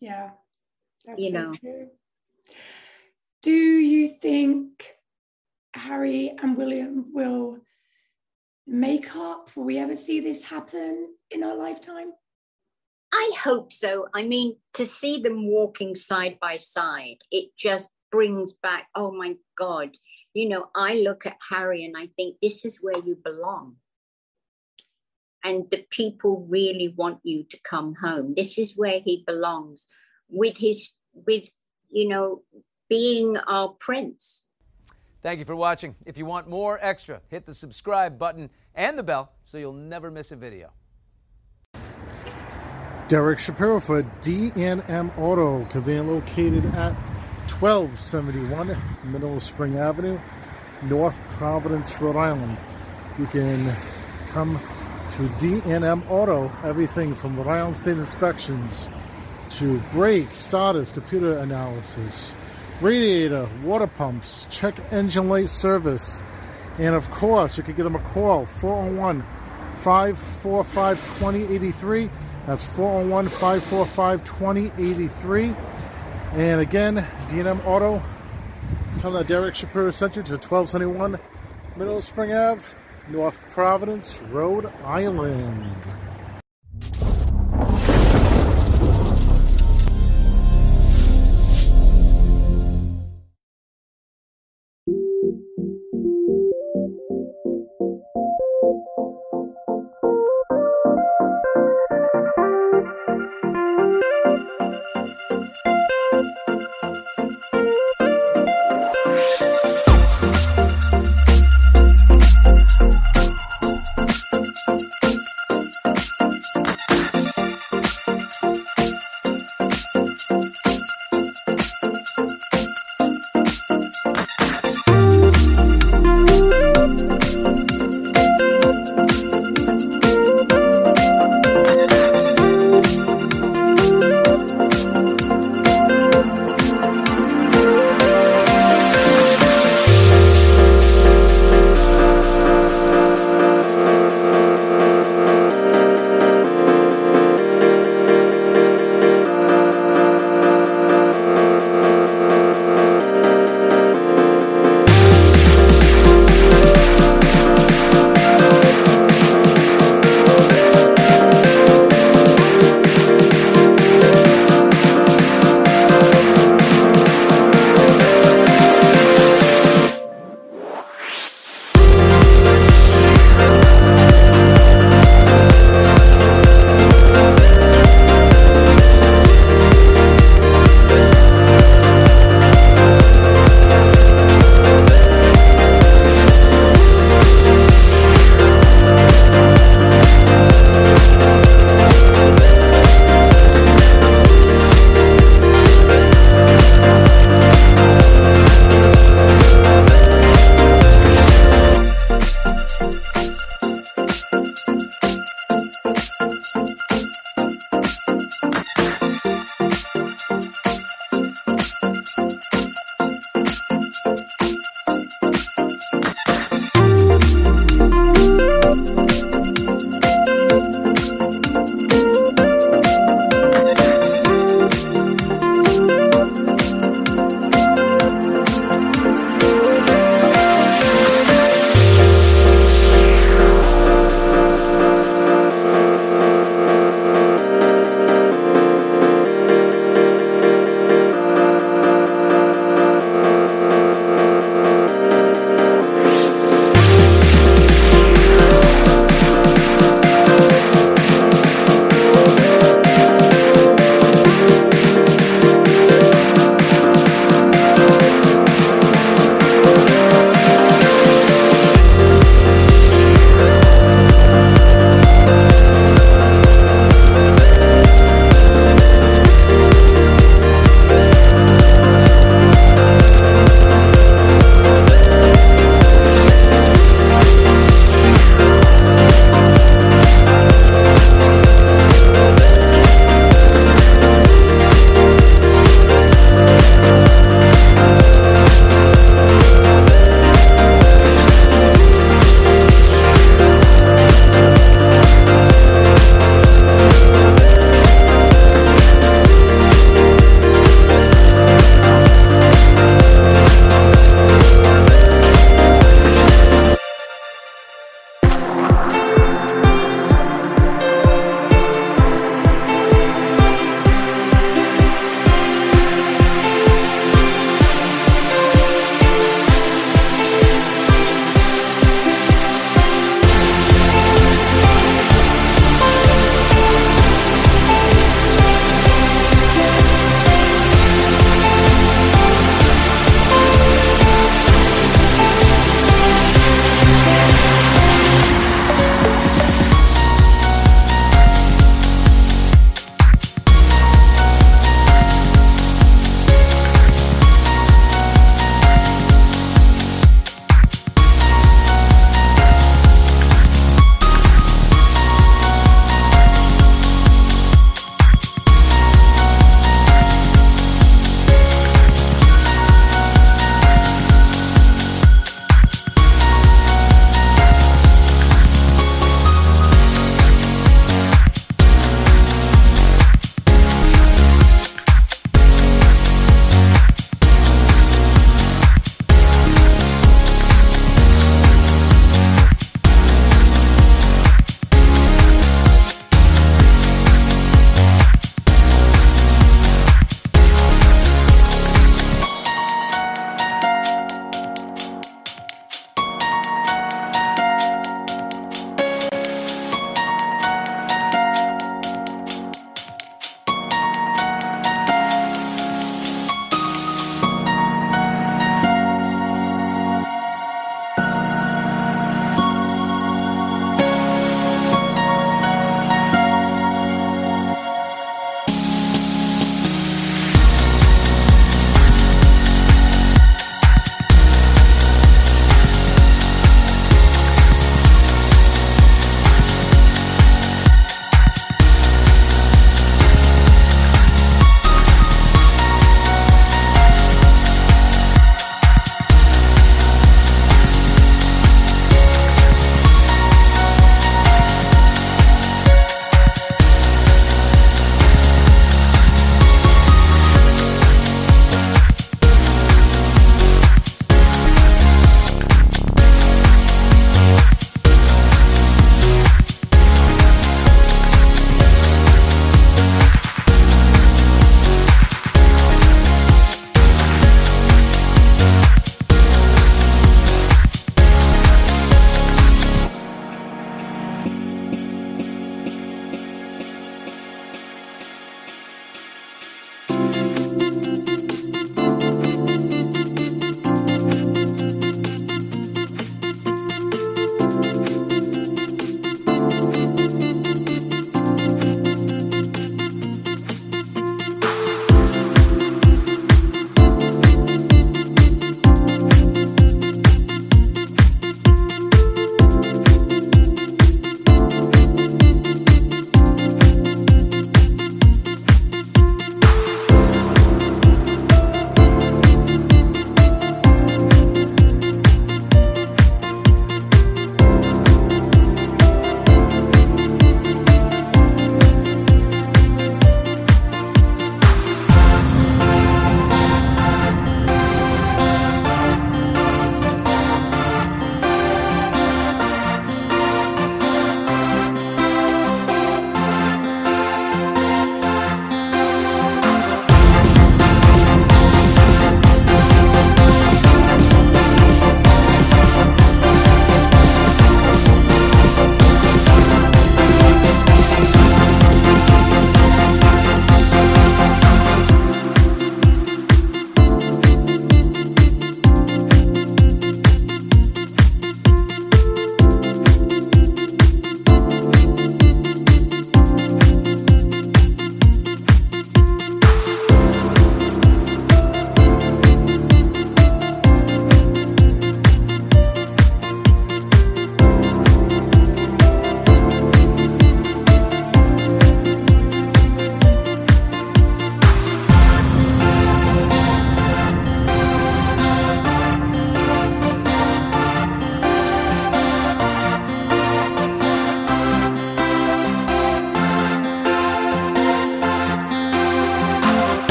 [0.00, 0.30] yeah
[1.16, 1.88] you so know true.
[3.42, 4.94] do you think
[5.74, 7.58] harry and william will
[8.66, 9.50] make up?
[9.54, 12.12] Will we ever see this happen in our lifetime?
[13.16, 14.08] I hope so.
[14.12, 19.36] I mean, to see them walking side by side, it just brings back, oh my
[19.56, 19.96] God.
[20.34, 23.76] You know, I look at Harry and I think this is where you belong.
[25.42, 28.34] And the people really want you to come home.
[28.36, 29.88] This is where he belongs
[30.28, 31.48] with his, with,
[31.88, 32.42] you know,
[32.90, 34.44] being our prince.
[35.22, 35.94] Thank you for watching.
[36.04, 40.10] If you want more extra, hit the subscribe button and the bell so you'll never
[40.10, 40.70] miss a video.
[43.08, 46.92] Derek Shapiro for D&M Auto, conveniently located at
[47.60, 50.18] 1271 Mineral Spring Avenue,
[50.82, 52.58] North Providence, Rhode Island.
[53.16, 53.76] You can
[54.30, 54.60] come
[55.12, 58.88] to D&M Auto, everything from Rhode Island State inspections
[59.50, 62.34] to brake, starters, computer analysis,
[62.80, 66.24] radiator, water pumps, check engine light service.
[66.78, 69.24] And of course, you can give them a call 401
[69.76, 72.10] 545 2083.
[72.46, 75.54] That's 401 545 2083.
[76.32, 78.00] And again, D&M Auto,
[78.98, 81.18] tell that Derek Shapiro sent you to 1271
[81.76, 82.62] Mineral Spring Ave,
[83.08, 85.76] North Providence, Rhode Island.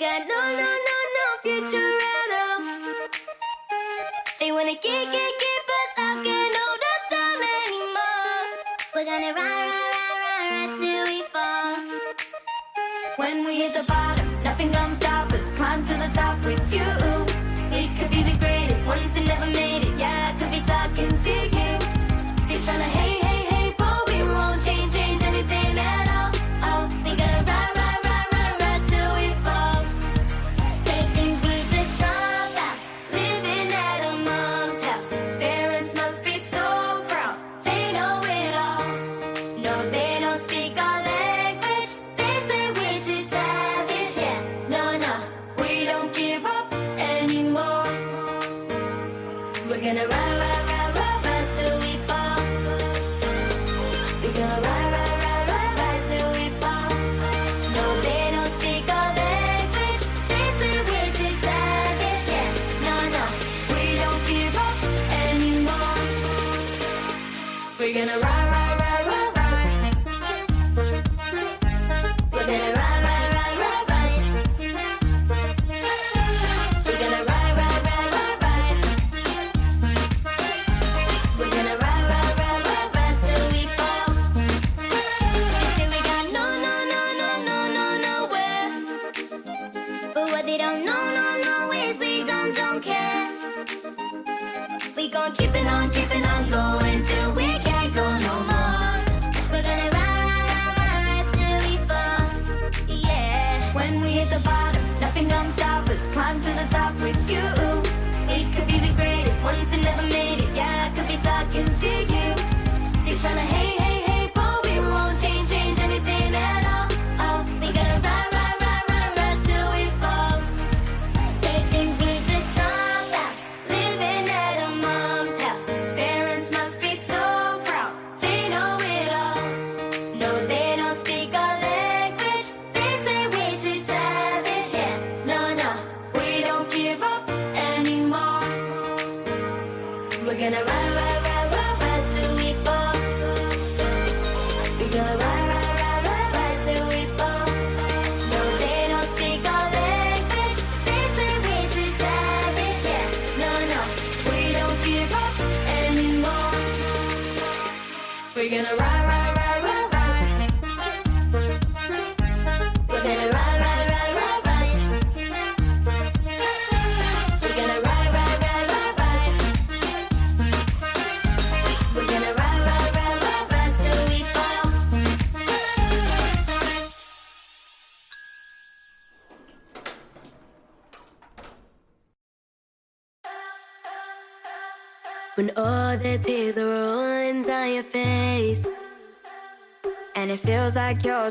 [0.00, 3.08] got no, no, no, no future at all.
[4.38, 5.49] They wanna get, get, get.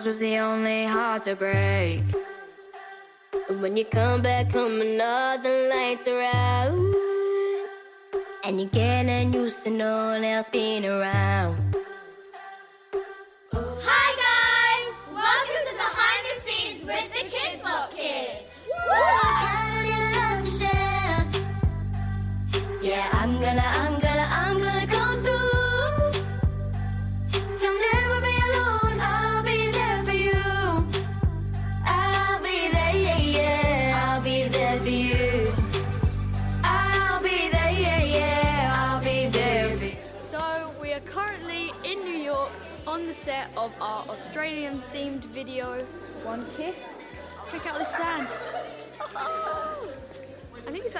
[0.09, 2.01] was the only heart to break.
[3.47, 6.73] And when you come back home another lights are out,
[8.43, 11.08] and you're getting used to no one else being around.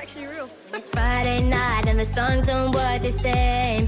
[0.10, 0.50] actually real.
[0.74, 3.88] it's Friday night and the songs don't work the same.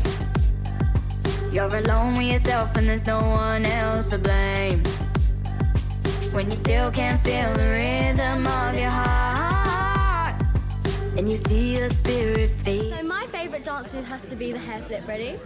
[1.51, 4.83] You're alone with yourself and there's no one else to blame.
[6.31, 10.35] When you still can't feel the rhythm of your heart
[11.17, 12.93] and you see the spirit fade.
[12.93, 15.07] So my favourite dance move has to be the hair flip.
[15.07, 15.39] Ready?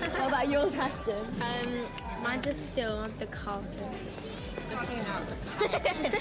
[0.14, 1.14] How about yours, Ashton?
[1.40, 1.86] Um,
[2.24, 3.94] mine's just still the Carlton.
[4.68, 6.20] The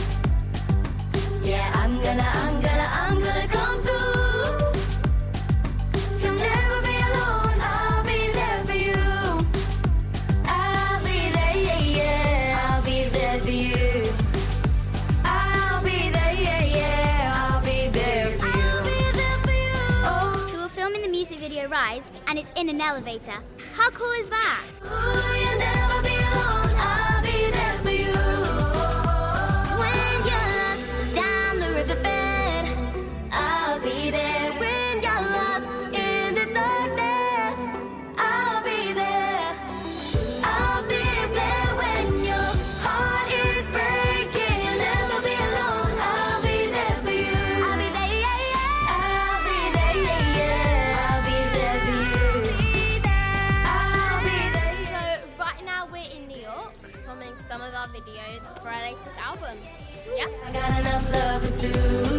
[1.42, 4.72] Yeah, I'm gonna, I'm gonna, I'm gonna come through.
[6.20, 9.46] You'll never be alone, I'll be there for you.
[10.44, 14.12] I'll be there, yeah, yeah, I'll be there for you.
[15.24, 18.82] I'll be there, yeah, yeah, I'll be there for you.
[20.04, 20.48] Oh.
[20.52, 23.42] So we're filming the music video Rise, and it's in an elevator.
[23.74, 25.89] How cool is that?
[61.12, 62.09] love into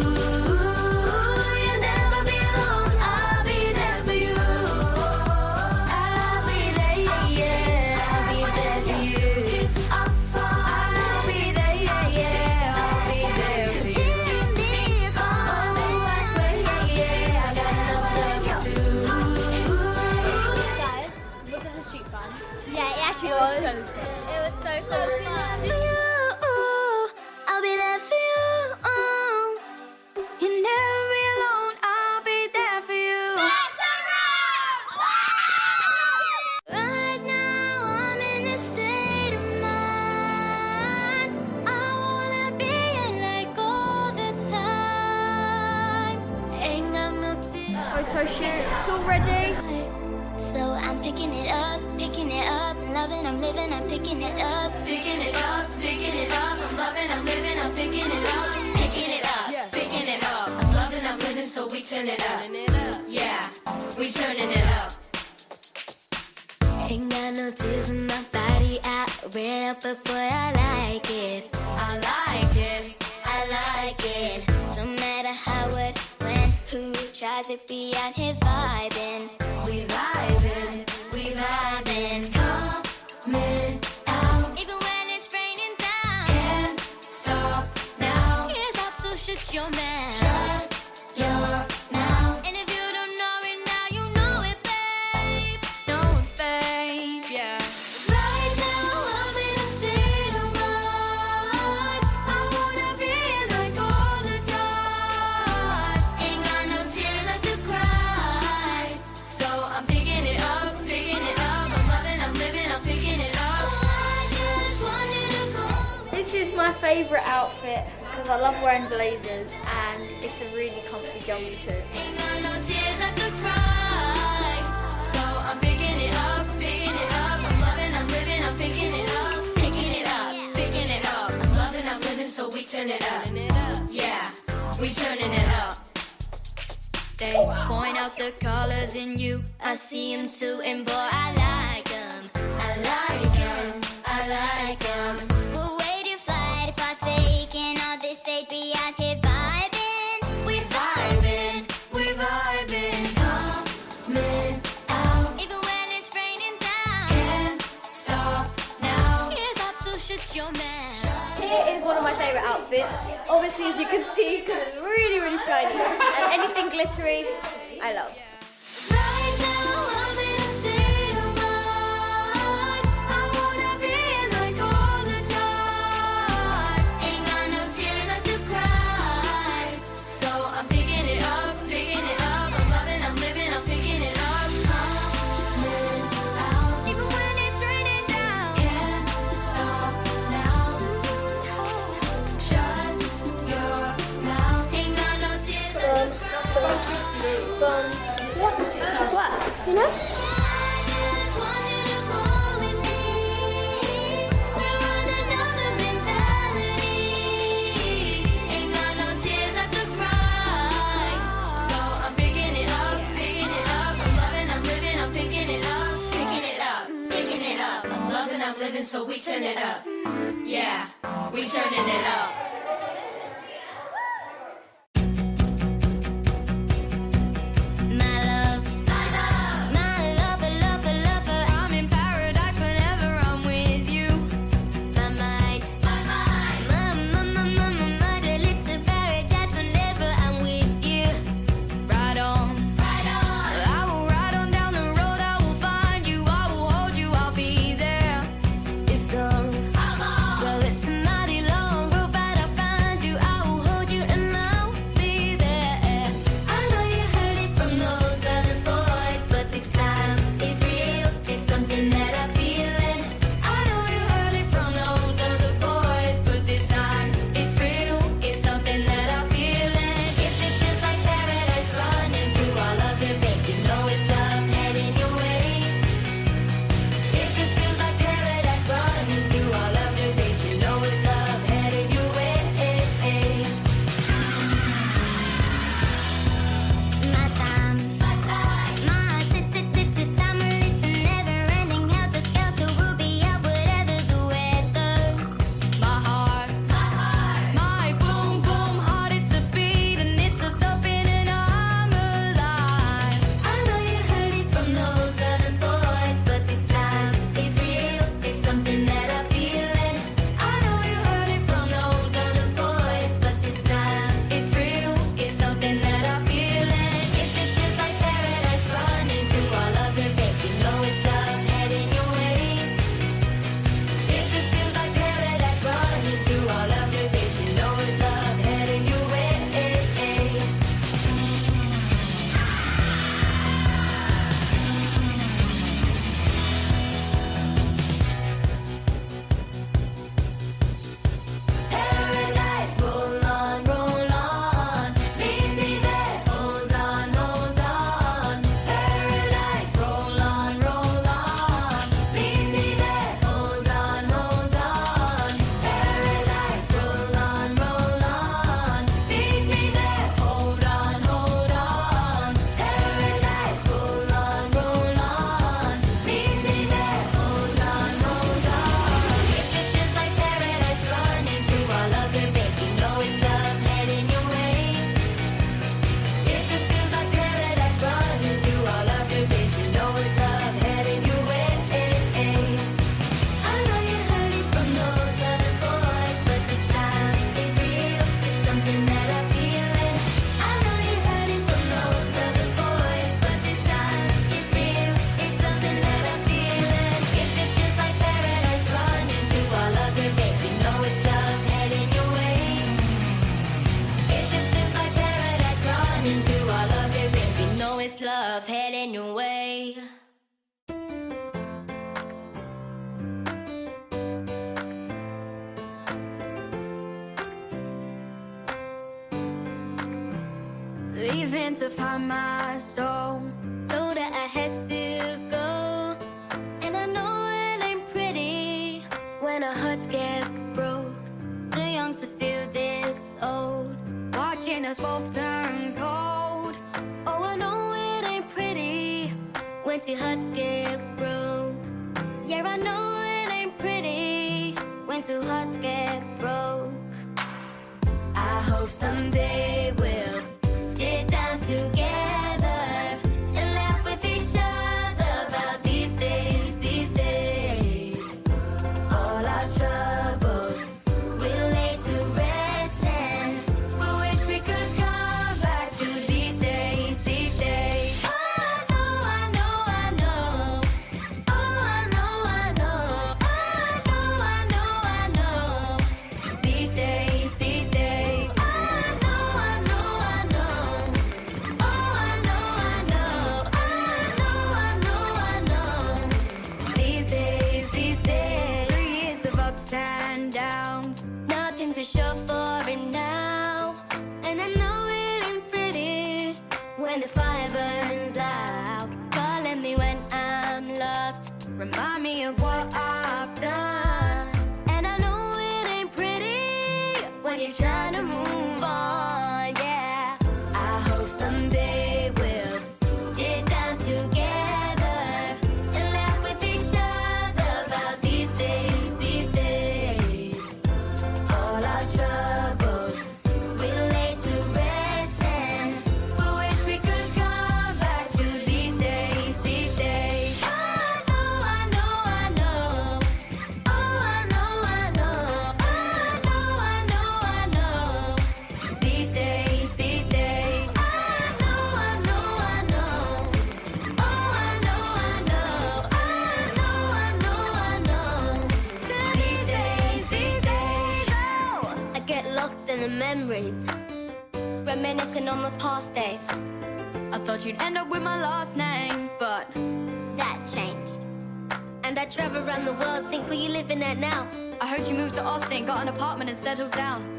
[566.12, 567.11] apartment and settled down.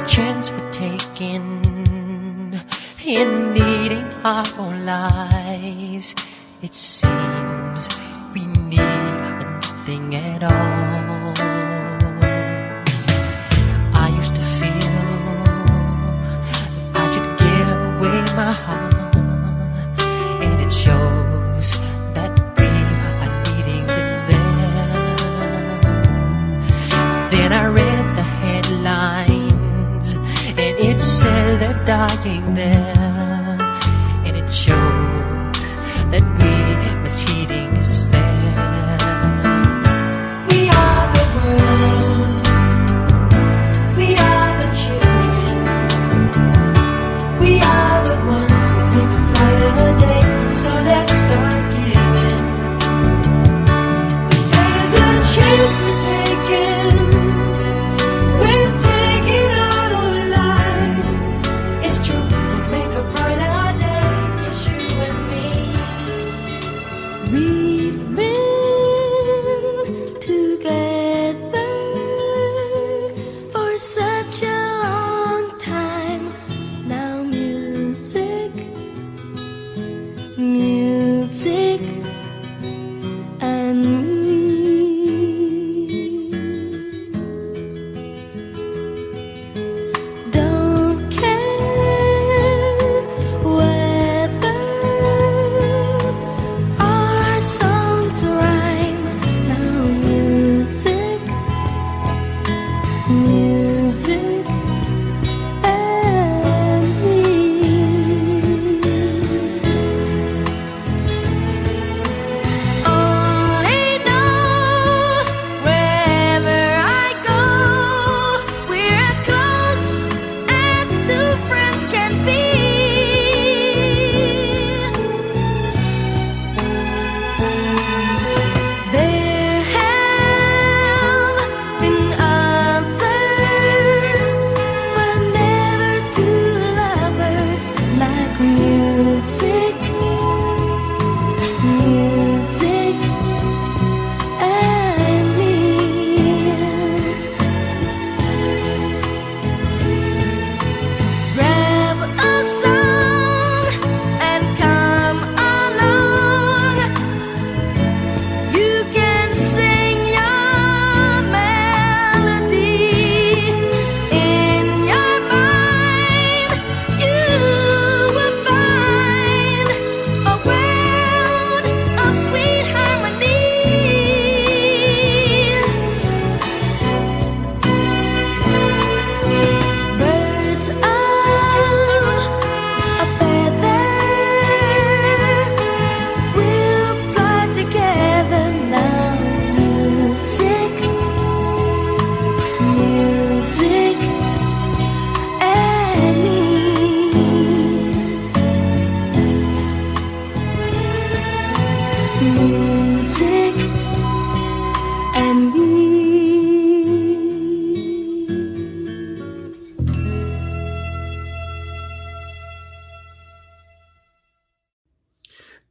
[0.00, 1.60] the chance we're taking
[3.04, 6.14] in leading our own lives.
[6.62, 6.89] It's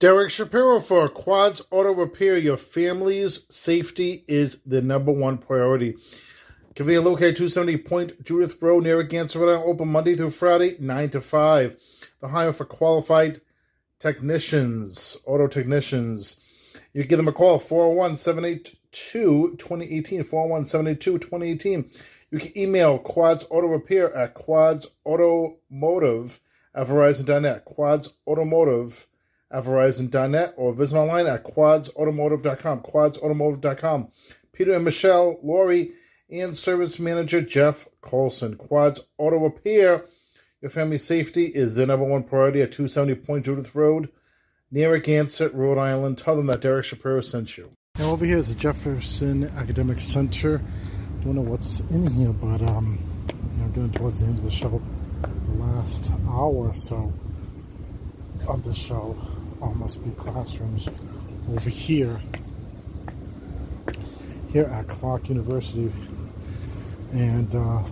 [0.10, 2.36] Derek Shapiro for Quads Auto Repair.
[2.36, 5.98] Your family's safety is the number one priority.
[6.74, 11.78] Convenient located 270 Point Judith Road near Open Monday through Friday, 9 to 5.
[12.22, 13.42] The hire for qualified
[14.00, 16.40] technicians, auto technicians.
[16.92, 20.24] You can give them a call, 401 782 2018.
[20.24, 21.92] 401 782 2018.
[22.32, 26.40] You can email Quads Auto Repair at Quads Automotive
[26.74, 27.64] at Verizon.net.
[27.64, 29.06] Quads Automotive
[29.52, 32.82] at Verizon.net or visit online at quadsautomotive.com.
[32.82, 34.10] Quadsautomotive.com.
[34.54, 35.92] Peter and Michelle, Lori,
[36.30, 38.56] and Service Manager Jeff Colson.
[38.56, 40.06] Quads Auto Repair.
[40.62, 44.10] Your family safety is the number one priority at 270 Point Judith Road,
[44.70, 46.18] near Gansett, Rhode Island.
[46.18, 47.72] Tell them that Derek Shapiro sent you.
[47.98, 50.62] Now over here is the Jefferson Academic Center.
[51.24, 53.00] Don't know what's in here, but um,
[53.56, 54.82] you know, getting towards the end of the show,
[55.22, 57.14] the last hour or so
[58.48, 59.18] of the show,
[59.62, 60.88] all must be classrooms
[61.52, 62.20] over here,
[64.52, 65.92] here at Clark University,
[67.12, 67.84] and uh,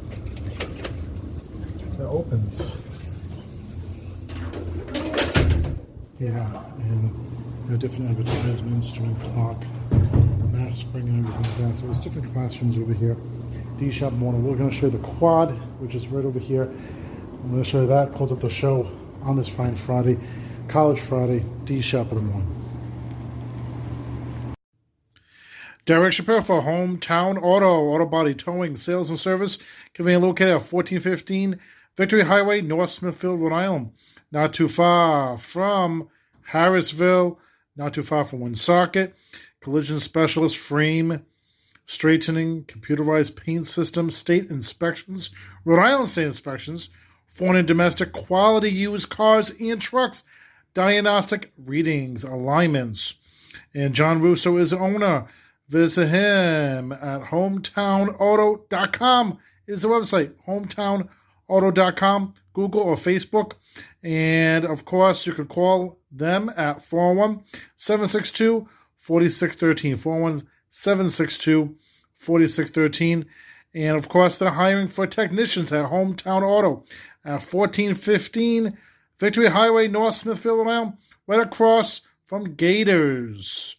[2.00, 2.62] it opens.
[6.20, 7.14] Yeah, and
[7.66, 9.58] there are different advertisements during Clark
[10.52, 11.80] mass spring and everything like that.
[11.80, 13.16] So there's different classrooms over here.
[13.78, 14.44] D Shop Morning.
[14.44, 16.64] We're going to show you the quad, which is right over here.
[16.64, 18.14] I'm going to show you that.
[18.14, 18.90] Close up the show
[19.22, 20.18] on this fine Friday,
[20.68, 22.54] College Friday, D Shop of the morning.
[25.86, 29.58] Derek Shapiro for Hometown Auto, Auto Body Towing, Sales and Service,
[29.94, 31.60] conveniently located at 1415
[31.96, 33.94] Victory Highway, North Smithfield, Rhode Island.
[34.32, 36.10] Not too far from
[36.52, 37.40] Harrisville,
[37.78, 39.16] not too far from Woonsocket.
[39.62, 41.26] Collision Specialist, Frame,
[41.86, 45.32] Straightening, Computerized Paint System, State Inspections,
[45.64, 46.90] Rhode Island State Inspections,
[47.28, 50.24] Foreign and Domestic Quality Used Cars and Trucks,
[50.78, 53.16] Diagnostic Readings, Alignments.
[53.74, 55.26] And John Russo is owner.
[55.68, 60.34] Visit him at hometownauto.com is the website.
[60.48, 63.54] Hometownauto.com, Google or Facebook.
[64.04, 67.44] And of course, you can call them at 401
[67.76, 69.96] 762 4613.
[69.96, 71.76] 401 762
[72.18, 73.26] 4613.
[73.74, 76.84] And of course, they're hiring for technicians at Hometown Auto
[77.26, 78.78] at 1415
[79.20, 83.76] Victory Highway, North Smithfield, Rhode Island, right across from Gators.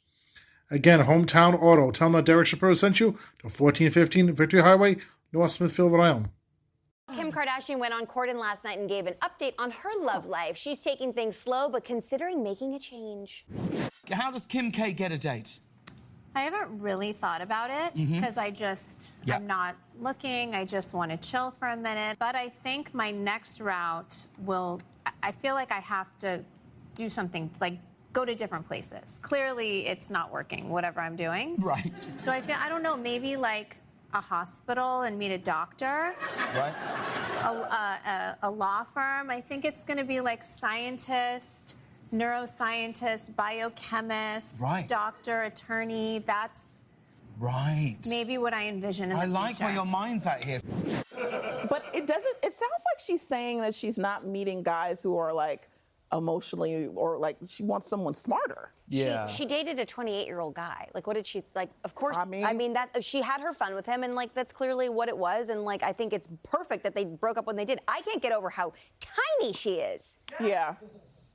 [0.70, 1.90] Again, Hometown Auto.
[1.90, 4.96] Tell them that Derek Shapiro sent you to 1415 Victory Highway,
[5.32, 6.30] North Smithfield, Rhode Island.
[7.14, 10.56] Kim Kardashian went on Corden last night and gave an update on her love life.
[10.56, 13.46] She's taking things slow, but considering making a change.
[14.10, 15.60] How does Kim K get a date?
[16.38, 18.14] I haven't really thought about it mm-hmm.
[18.14, 19.36] because I just Yeah.
[19.36, 20.54] I'm not looking.
[20.54, 22.16] I just want to chill for a minute.
[22.18, 24.80] But I think my next route will.
[25.22, 26.44] I- feel like I have to
[26.94, 27.78] do something like
[28.12, 29.18] go to different places.
[29.22, 30.68] Clearly, it's not working.
[30.68, 31.56] Whatever I'm doing.
[31.58, 31.92] Right.
[32.16, 32.96] So I feel I don't know.
[32.96, 33.76] Maybe like
[34.14, 36.14] a hospital and meet a doctor.
[36.54, 36.72] Right.
[37.42, 39.30] A, a, a, a law firm.
[39.30, 41.76] I think it's going to be like scientist,
[42.12, 44.86] neuroscientist, biochemist, Right.
[44.88, 46.20] doctor, attorney.
[46.26, 46.84] That's
[47.38, 47.96] Right.
[48.06, 49.64] maybe what I envision in the I like future.
[49.64, 50.60] where your mind's at here.
[51.68, 52.36] But it doesn't.
[52.42, 55.68] It sounds like she's saying that she's not meeting guys who are like
[56.12, 58.72] emotionally or like she wants someone smarter.
[58.90, 60.88] She, she dated a 28 year old guy.
[60.94, 61.68] Like, what did she like?
[61.84, 64.88] Of course, I mean, that she had her fun with him, and like that's clearly
[64.88, 65.50] what it was.
[65.50, 67.80] And like, I think it's perfect that they broke up when they did.
[67.86, 70.18] I can't get over how tiny she is.
[70.40, 70.76] Yeah.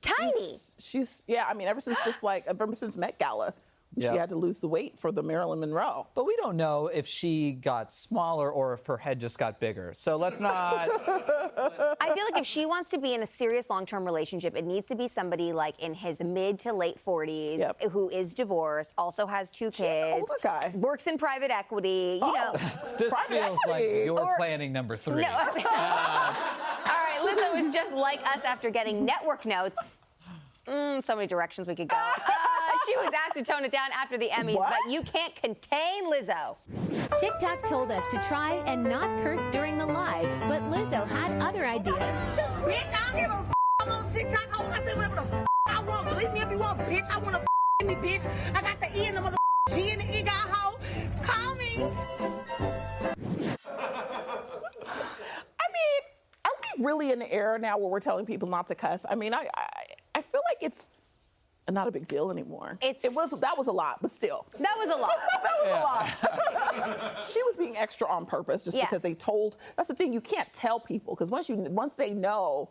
[0.04, 0.50] Tiny.
[0.50, 1.44] She's, she's yeah.
[1.48, 3.54] I mean, ever since this like ever since Met Gala,
[3.96, 4.12] Yeah.
[4.12, 6.08] she had to lose the weight for the Marilyn Monroe.
[6.14, 9.92] But we don't know if she got smaller or if her head just got bigger.
[9.94, 10.88] So let's not.
[11.56, 14.64] I feel like if she wants to be in a serious long term relationship, it
[14.64, 19.26] needs to be somebody like in his mid to late 40s who is divorced, also
[19.26, 20.72] has two kids, older guy.
[20.74, 22.18] works in private equity.
[22.20, 22.32] You oh.
[22.32, 22.52] know,
[22.98, 25.22] this feels like you're planning number three.
[25.22, 25.30] No.
[25.32, 26.34] All uh,
[27.54, 29.96] right, Lizzo just like us after getting network notes.
[30.66, 31.96] Mm, so many directions we could go.
[32.66, 34.72] Uh, she was asked to tone it down after the Emmys, What?
[34.84, 36.56] but you can't contain Lizzo.
[37.20, 41.64] TikTok told us to try and not curse during the live, but Lizzo had other
[41.66, 41.94] ideas.
[41.98, 44.48] Bitch, I don't give a f- I'm on TikTok.
[44.58, 46.08] I want to say whatever the f- I want.
[46.08, 47.06] Believe me if you want, bitch.
[47.10, 47.46] I want to f-
[47.86, 48.24] me, bitch.
[48.56, 49.36] I got the E in the mother
[49.70, 50.78] G in the E got hoe.
[51.22, 51.76] Call me.
[51.76, 51.78] I
[55.76, 56.02] mean,
[56.44, 59.04] are we really in the era now where we're telling people not to cuss?
[59.08, 59.66] I mean, I I,
[60.16, 60.90] I feel like it's
[61.70, 62.78] not a big deal anymore.
[62.82, 64.46] it was that was a lot, but still.
[64.58, 65.10] That was a lot.
[65.42, 67.28] that was a lot.
[67.30, 68.84] she was being extra on purpose just Yeah.
[68.84, 69.56] because they told.
[69.76, 70.12] That's the thing.
[70.12, 72.70] You can't tell people because once you once they know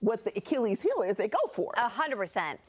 [0.00, 1.80] what the Achilles heel is, they go for it.
[1.80, 2.60] A hundred percent.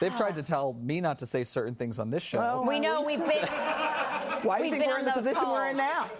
[0.00, 2.40] They've tried to tell me not to say certain things on this show.
[2.40, 3.28] Oh, we know we've been.
[4.42, 6.10] Why do you we've think we're in the those position we're in now?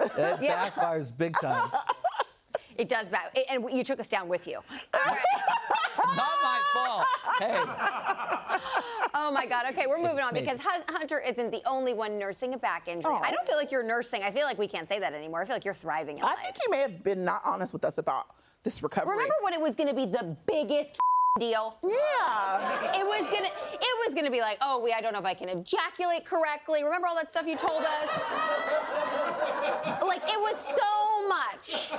[0.00, 0.70] It Yeah.
[0.70, 1.70] backfires big time.
[2.78, 4.60] It does back, and you took us down with you.
[4.94, 7.06] Not my fault.
[7.40, 7.60] Hey.
[9.14, 9.66] Oh my God.
[9.70, 13.10] Okay, we're moving on because Hunter isn't the only one nursing a back injury.
[13.12, 13.20] Oh.
[13.22, 14.22] I don't feel like you're nursing.
[14.22, 15.42] I feel like we can't say that anymore.
[15.42, 16.38] I feel like you're thriving in I life.
[16.40, 18.26] think you may have been not honest with us about
[18.62, 19.12] this recovery.
[19.12, 20.98] Remember when it was going to be the biggest
[21.40, 21.78] deal?
[21.82, 22.98] Yeah.
[23.00, 23.50] It was gonna.
[23.72, 24.92] It was gonna be like, oh, we.
[24.92, 26.84] I don't know if I can ejaculate correctly.
[26.84, 28.08] Remember all that stuff you told us?
[30.02, 31.92] like it was so much.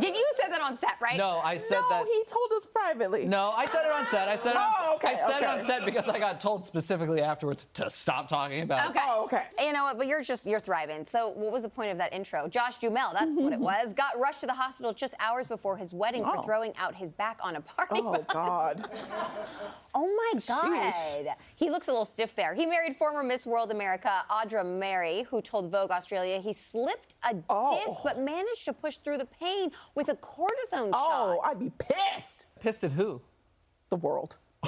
[0.00, 1.16] Did you say that on set, right?
[1.16, 2.06] No, I said no, that.
[2.06, 3.26] he told us privately.
[3.26, 4.28] No, I said it on set.
[4.28, 6.64] I said it on, Oh, okay, I said it on set because I got told
[6.64, 8.98] specifically afterwards to stop talking about Okay.
[8.98, 9.04] it.
[9.06, 9.42] Oh, okay.
[9.60, 9.98] You know what?
[9.98, 11.04] But you're just you're thriving.
[11.06, 12.48] So what was the point of that intro?
[12.48, 13.92] Josh Duhamel, that's what it was.
[13.94, 16.36] Got rushed to the hospital just hours before his wedding Oh.
[16.36, 18.00] for throwing out his back on a party.
[18.02, 18.24] Oh bus.
[18.32, 18.88] God.
[19.94, 20.92] Oh my God.
[20.92, 21.26] Sheesh.
[21.56, 22.54] He looks a little stiff there.
[22.54, 27.34] He married former Miss World America Audra Mari, who told Vogue Australia he slipped a
[27.48, 27.80] Oh.
[27.86, 31.50] disc but managed to push through the pain with a cortisone Oh, shot.
[31.50, 32.46] I'd be pissed.
[32.60, 33.20] Pissed at who?
[33.90, 34.36] The world.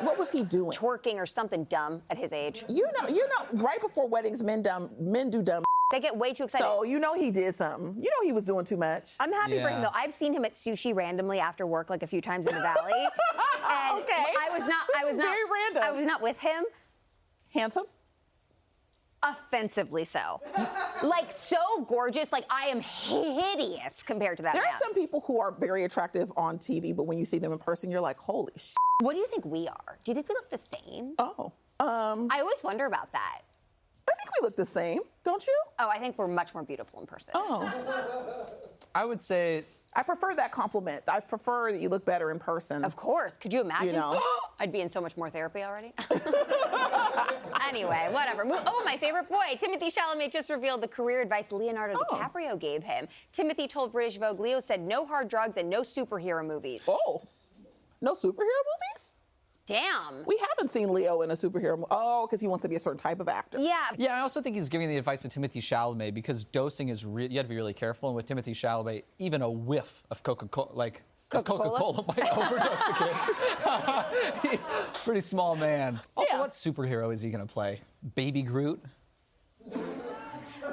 [0.00, 0.70] what was he doing?
[0.70, 2.64] Twerking or something dumb at his age.
[2.68, 5.64] You know, you know, right before weddings, men dumb, men do dumb.
[5.92, 6.64] They get way too excited.
[6.64, 7.94] So you know he did something.
[7.96, 9.14] You know he was doing too much.
[9.20, 9.90] I'm happy for him though.
[9.94, 12.92] I've seen him at sushi randomly after work, like a few times in the valley.
[12.94, 14.12] and Okay.
[14.40, 14.86] I was not.
[14.88, 15.24] This I was not.
[15.26, 15.82] very random.
[15.84, 16.64] I was not with him.
[17.52, 17.84] Handsome.
[19.24, 20.40] Offensively so,
[21.02, 21.56] like so
[21.88, 22.30] gorgeous.
[22.32, 24.70] Like I am hideous compared to that There man.
[24.72, 27.58] are some people who are very attractive on TV, but when you see them in
[27.58, 28.74] person, you're like, holy sh.
[29.00, 29.98] What do you think we are?
[30.04, 31.14] Do you think we look the same?
[31.18, 31.52] Oh.
[31.80, 33.40] Um, I always wonder about that.
[34.08, 35.58] I think we look the same, don't you?
[35.78, 37.32] Oh, I think we're much more beautiful in person.
[37.34, 38.46] Oh.
[38.94, 39.64] I would say
[39.96, 41.04] I prefer that compliment.
[41.08, 42.84] I prefer that you look better in person.
[42.84, 43.34] Of course.
[43.34, 43.88] Could you imagine?
[43.88, 44.20] You know.
[44.58, 45.92] I'd be in so much more therapy already.
[47.68, 48.44] anyway, whatever.
[48.66, 52.14] Oh, my favorite boy, Timothée Chalamet just revealed the career advice Leonardo Oh.
[52.16, 53.06] DiCaprio gave him.
[53.36, 56.84] Timothée told British Vogue Leo said no hard drugs and no superhero movies.
[56.88, 57.22] Oh.
[58.00, 59.16] No superhero movies?
[59.66, 60.24] Damn.
[60.26, 61.86] We haven't seen Leo in a superhero movie.
[61.90, 63.58] Oh, because he wants to be a certain type of actor.
[63.58, 63.76] Yeah.
[63.96, 67.26] Yeah, I also think he's giving the advice to Timothée Chalamet because dosing is re-
[67.28, 68.10] you have to be really careful.
[68.10, 71.78] And with Timothée Chalamet, even a whiff of Coca-Cola, like Coca-Cola?
[71.78, 72.78] Coca-Cola, might overdose
[74.42, 74.50] the kid.
[74.50, 75.98] He's a Pretty small man.
[76.16, 76.40] Also, Yeah.
[76.40, 77.80] what superhero is he going to play?
[78.14, 78.82] Baby Groot?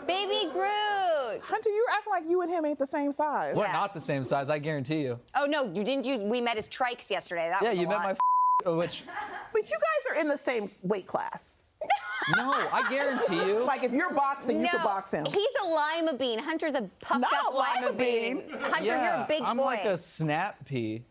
[0.07, 1.41] Baby Groot.
[1.43, 3.55] Hunter, you're acting like you and him ain't the same size.
[3.55, 5.19] We're not the same size, I guarantee you.
[5.35, 7.49] Oh no, you didn't you we met as trikes yesterday.
[7.49, 8.03] That Yeah, was a you met lot.
[8.03, 8.17] my f-
[8.65, 9.03] Oh, which
[9.53, 11.63] But you guys are in the same weight class.
[12.37, 13.63] no, I guarantee you.
[13.63, 15.25] Like if you're boxing, you no, could box him.
[15.25, 16.39] He's a lima bean.
[16.39, 18.43] Hunter's a puffed Not up a lima bean.
[18.61, 19.45] Hunter, yeah, you're a big boy.
[19.45, 19.63] I'm boy.
[19.63, 21.03] like a snap pea.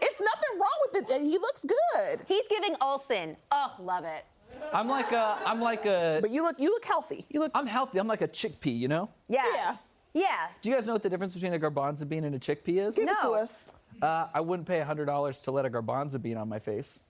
[0.00, 1.22] It's nothing wrong with it.
[1.22, 2.20] He looks good.
[2.28, 3.36] He's giving Olsen.
[3.50, 4.24] Oh, love it.
[4.72, 7.24] I'm like a I'm like a But you look you look healthy.
[7.30, 7.98] You look I'm healthy.
[7.98, 9.08] I'm like a chickpea, you know?
[9.28, 9.44] Yeah.
[9.54, 9.76] Yeah.
[10.12, 10.48] Yeah.
[10.62, 12.96] Do you guys know what the difference between a garbanzo bean and a chickpea is?
[12.96, 13.72] Give it to us.
[14.02, 17.00] Uh, I wouldn't pay $100 to let a garbanzo bean on my face.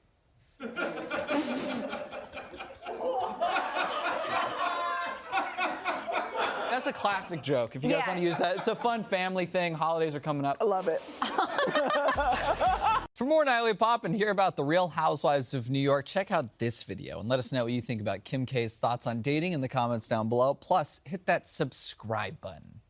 [6.70, 7.76] That's a classic joke.
[7.76, 8.08] If you guys Yeah.
[8.08, 9.74] want to use that, it's a fun family thing.
[9.74, 10.56] Holidays are coming up.
[10.60, 11.00] I love it.
[13.14, 16.58] For more Nightly Pop and hear about the Real Housewives of New York, check out
[16.58, 19.52] this video and let us know what you think about Kim K's thoughts on dating
[19.52, 20.52] in the comments down below.
[20.52, 22.80] Plus, hit that subscribe button.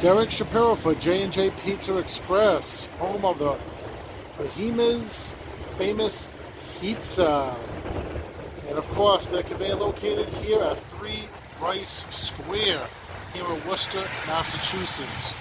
[0.00, 3.58] Derek Shapiro for J&J Pizza Express, home of the
[4.38, 5.34] Fahima's
[5.76, 6.30] famous
[6.80, 7.54] pizza.
[8.66, 9.42] And of course, they're
[9.76, 11.28] located here at 3
[11.60, 12.88] Rice Square
[13.34, 15.34] here in Worcester, Massachusetts.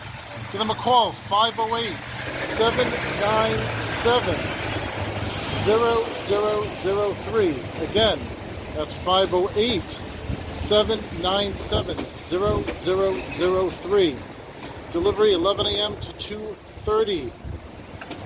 [0.52, 1.96] Give them a call, 508
[2.58, 4.36] 797
[5.64, 7.62] 0003.
[7.86, 8.20] Again,
[8.76, 9.84] that's 508
[10.52, 14.18] 797 0003.
[14.92, 15.96] Delivery 11 a.m.
[16.00, 17.32] to 2:30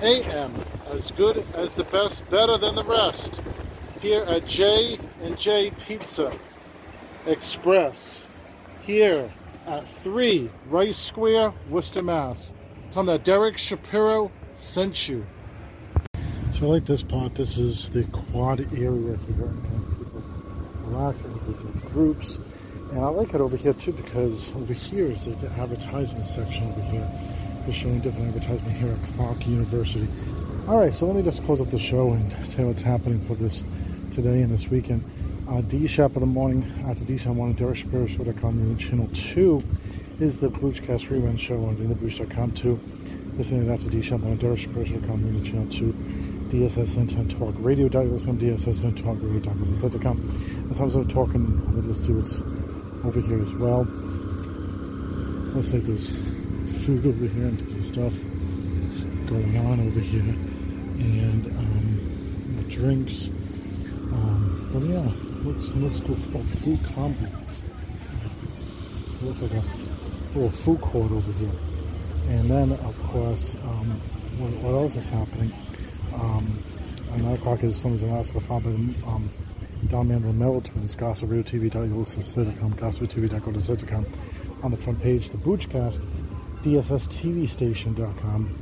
[0.00, 0.64] a.m.
[0.90, 3.42] As good as the best, better than the rest.
[4.00, 6.32] Here at J and J Pizza
[7.26, 8.26] Express.
[8.82, 9.30] Here
[9.66, 12.52] at 3 Rice Square, Worcester, Mass.
[12.92, 15.26] Tell that Derek Shapiro sent you.
[16.52, 17.34] So I like this part.
[17.34, 19.46] This is the quad area here.
[19.46, 20.22] And people
[20.86, 22.38] relaxing with groups.
[22.94, 26.80] And I like it over here too because over here is the advertisement section over
[26.80, 27.10] here.
[27.64, 30.06] They're showing different advertisement here at Clark University.
[30.68, 33.18] All right, so let me just close up the show and tell you what's happening
[33.26, 33.64] for this
[34.14, 35.02] today and this weekend.
[35.48, 38.78] Uh, D Shop in the morning, at the D Shop morning, Derek Shapiro Show.com, and
[38.78, 39.60] channel 2
[40.20, 42.78] is the Boochcast Rerun Show on TheBooch.com too.
[43.36, 45.92] Listening to that to D Shop on Derek Shapiro Show.com, and channel 2
[46.48, 50.68] DSS Internet Talk Radio.com, DSS Internet Talk Radio.com.
[50.70, 52.40] As I was talking, we'll just see what's
[53.06, 53.84] over here as well.
[55.54, 56.10] Looks like there's
[56.84, 58.12] food over here and stuff
[59.26, 60.20] going on over here.
[60.20, 63.28] And um, drinks.
[64.12, 65.08] Um, but yeah,
[65.42, 66.16] looks, looks cool.
[66.16, 67.26] Food combo.
[69.10, 69.64] So it looks like a
[70.34, 71.50] little food court over here.
[72.28, 73.90] And then, of course, um,
[74.38, 75.52] what, what else is happening?
[76.14, 76.58] Um,
[77.12, 78.64] at 9 o'clock is Summers in Alaska, found
[80.02, 84.04] the Mellow Twins, Gossip Radio TV, sitcom, Gossip TV, go.
[84.64, 86.04] On the front page, the Boochcast,
[86.62, 88.58] DSSTVstation.com.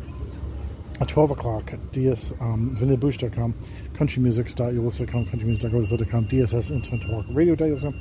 [1.00, 3.54] At 12 o'clock, DS, um, VanillaBooch.com,
[3.94, 7.94] countrymusic.com, countrymusic.com, DSS Internet Talk Radio.com,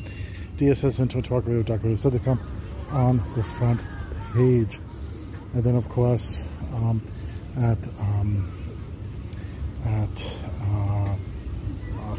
[0.57, 2.39] DSS Internet Talk Radio.com
[2.91, 3.81] on the front
[4.33, 4.79] page.
[5.53, 6.43] And then, of course,
[6.75, 7.01] um,
[7.57, 8.51] at um,
[9.85, 10.50] at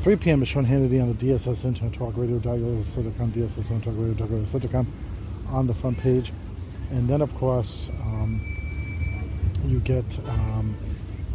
[0.02, 0.42] 3 p.m.
[0.42, 2.96] is Sean Hannity on the DSS Internet Talk Radio, DSS
[3.70, 4.84] Internet Talk Radio,
[5.46, 6.32] on the front page.
[6.90, 8.40] And then, of course, um,
[9.64, 10.76] you get um,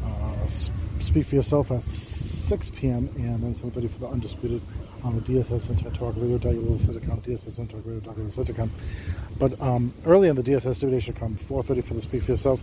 [0.04, 3.10] uh, Speak for Yourself at 6 p.m.
[3.16, 4.62] and then 7.30 for the Undisputed
[5.02, 6.90] on the DSS Internet Talk Radio, DSS
[7.60, 8.70] Internet Talk Radio,
[9.40, 12.62] But um, early in the DSS Divination come 4.30 for the Speak for Yourself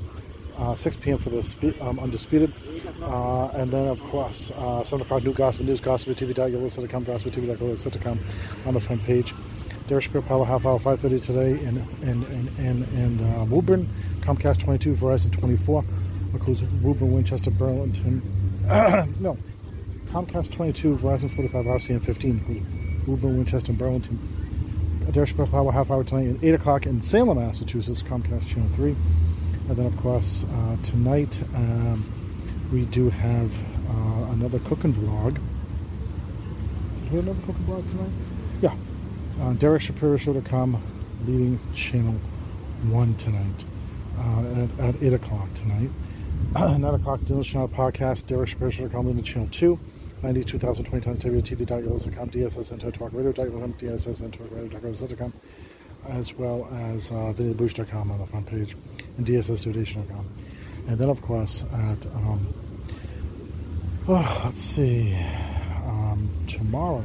[0.58, 1.18] uh, 6 p.m.
[1.18, 2.52] for the um, Undisputed.
[3.02, 8.18] Uh, and then, of course, uh, 7 o'clock, New Gospel News, gospeltv.com, gospeltv.com
[8.66, 9.34] on the front page.
[9.86, 13.86] Derek Shapiro Power Half Hour, 5.30 today in, in, in, in, in uh, Woburn,
[14.20, 15.84] Comcast 22, Verizon 24,
[16.33, 18.23] includes Woburn, Winchester, Burlington.
[19.20, 19.36] no,
[20.07, 24.18] Comcast 22, Verizon 45, RCN 15, Woburn, Winchester, Burlington.
[25.12, 28.97] Derek Shapiro Power Half Hour tonight at 8 o'clock in Salem, Massachusetts, Comcast Channel 3.
[29.68, 32.04] And then, of course, uh, tonight um,
[32.70, 33.50] we do have
[33.88, 35.34] uh, another cooking vlog.
[37.04, 38.10] Did we have another cooking vlog tonight?
[38.60, 38.74] Yeah.
[39.40, 40.82] Uh, Derek Shapiro Show to come,
[41.26, 42.14] leading channel
[42.88, 43.64] 1 tonight
[44.18, 45.90] uh, at, at 8 o'clock tonight.
[46.54, 49.78] 9 o'clock, Dylan Channel Podcast, Derek Shapiro Show.com, leading channel 2.
[50.22, 55.32] 90s 2020 times WTV.com, DSS and Talk Radio.com, DSS and Talk Radio.com
[56.08, 58.76] as well as uh, VanillaBooch.com on the front page
[59.16, 60.28] and DSSDonation.com.
[60.86, 62.47] And then, of course, at, um,
[64.08, 65.15] oh, let's see,
[65.86, 67.02] um, tomorrow,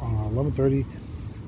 [0.00, 0.84] uh, 11.30,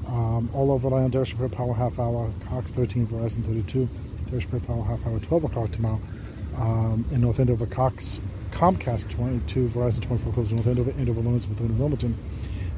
[0.08, 3.88] um, all over on Derek Shapiro Power Half Hour, Cox 13, Verizon 32,
[4.30, 6.00] Derek Shapiro Power Half Hour, 12 o'clock tomorrow,
[6.56, 8.20] um, in North Andover, Cox,
[8.52, 12.16] Comcast 22, Verizon 24, close to North Andover, Andover, Lawrence, within Wilmington.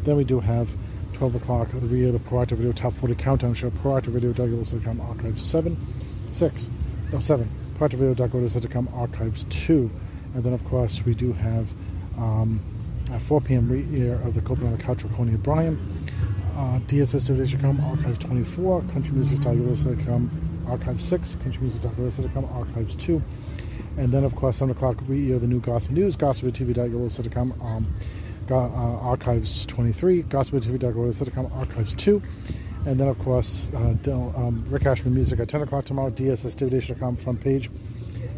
[0.02, 0.74] Then we do have
[1.18, 5.76] 12 o'clock of the year, the Proactive Video Top 40 Countdown Show, proactivevideo.com Archives 7,
[6.30, 6.70] 6,
[7.12, 9.90] no, 7, proactivevideo.com Archives 2.
[10.34, 11.68] And then, of course, we do have
[12.16, 12.60] um,
[13.10, 13.68] at 4 p.m.
[13.68, 15.76] re-air of the Copeland on the Couch with Coney O'Brien,
[16.56, 23.20] uh, DSS.com Archives 24, countrymusic.com Archives 6, country countrymusic.com Archives 2.
[23.96, 27.92] And then, of course, 7 o'clock re-air the new Gossip News, gospeltv.com um,
[28.56, 32.22] Archives 23, gospeltv.com Archives 2.
[32.86, 37.40] And then, of course, uh, um, Rick Ashman Music at 10 o'clock tomorrow, DSSDivination.com front
[37.40, 37.70] page.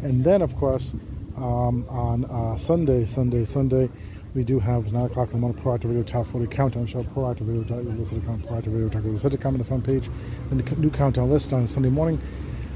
[0.03, 0.93] And then, of course,
[1.37, 3.89] um, on uh, Sunday, Sunday, Sunday,
[4.33, 7.47] we do have 9 o'clock in the morning, Proactive Radio Top 40 Countdown Show, Proactive
[7.47, 10.09] Radio.com, Proactive Radio.com on the front page.
[10.49, 12.19] Then the new countdown list on Sunday morning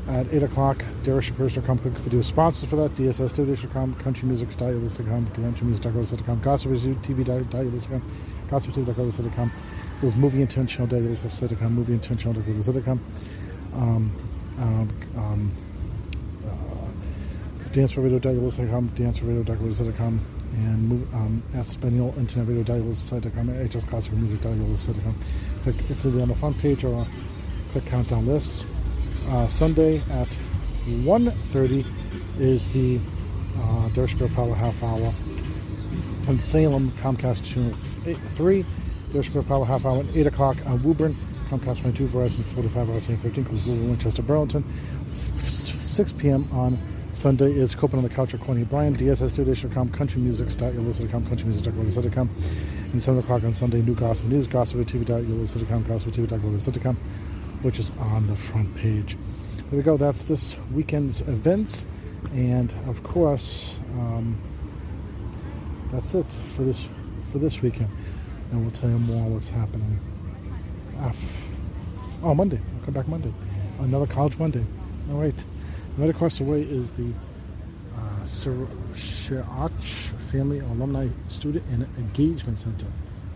[0.08, 0.84] at 8 o'clock.
[1.04, 1.78] DerekShapiro.com.
[1.80, 2.96] Click for do sponsors for that.
[2.96, 8.02] DSS.com, CountryMusic.com, CountryMusic.com, GospelTV.com,
[8.50, 9.52] GospelTV.com,
[10.02, 13.00] there's Movie Intentional.com, Movie Intentional.com,
[13.74, 14.12] um,
[14.60, 15.52] um, um,
[16.46, 25.16] uh, DanceForRadio.com, DanceForRadio.com, and move, um, Espanol Internet Radio.com, HSClassicalMusic.com.
[25.64, 27.08] Click, it's either on the front page or
[27.72, 28.66] click countdown lists.
[29.28, 30.38] Uh, Sunday at
[30.86, 31.86] 1.30
[32.40, 33.00] is the
[33.58, 35.14] uh, Power Half Hour.
[36.28, 38.66] In Salem, Comcast Channel 3,
[39.12, 41.16] Derek Shapiro Power Half Hour at 8 o'clock on Woburn,
[41.50, 44.64] Comcast 22, Verizon 45, Verizon 15, Woburn, Winchester, Burlington.
[45.40, 46.48] 6 p.m.
[46.52, 46.78] on
[47.12, 52.30] Sunday is Coping on the Couch with Coney Bryan, DSS2.com, countrymusic.illicit.com, countrymusic.illicit.com.
[52.92, 56.98] And 7 o'clock on Sunday, New Gospel News, gospeltv.illicit.com, gospeltv.illicit.com
[57.66, 59.18] which is on the front page.
[59.58, 59.98] There we go.
[59.98, 61.88] That's this weekend's events,
[62.32, 64.38] and of course, um,
[65.92, 66.88] that's it for this
[67.32, 67.90] for this weekend.
[68.52, 70.00] And we'll tell you more what's happening.
[72.22, 72.60] oh, Monday.
[72.78, 73.34] I'll come back Monday.
[73.80, 74.64] Another College Monday.
[75.10, 75.44] All right.
[75.98, 77.12] Right across the way is the
[77.98, 79.72] uh, Sirach
[80.30, 82.86] Family Alumni Student and Engagement Center.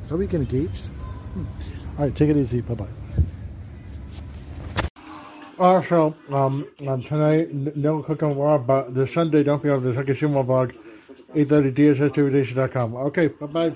[0.04, 0.86] Is that we get engaged?
[0.86, 1.46] Hmm.
[1.98, 2.62] All right, take it easy.
[2.62, 2.99] Bye bye.
[5.60, 6.66] Also, um,
[7.04, 10.72] tonight, no cooking raw, but this Sunday, don't forget the Sakashima blog,
[11.36, 12.96] 8.30 DSSTVDation.com.
[12.96, 13.74] Okay, bye bye.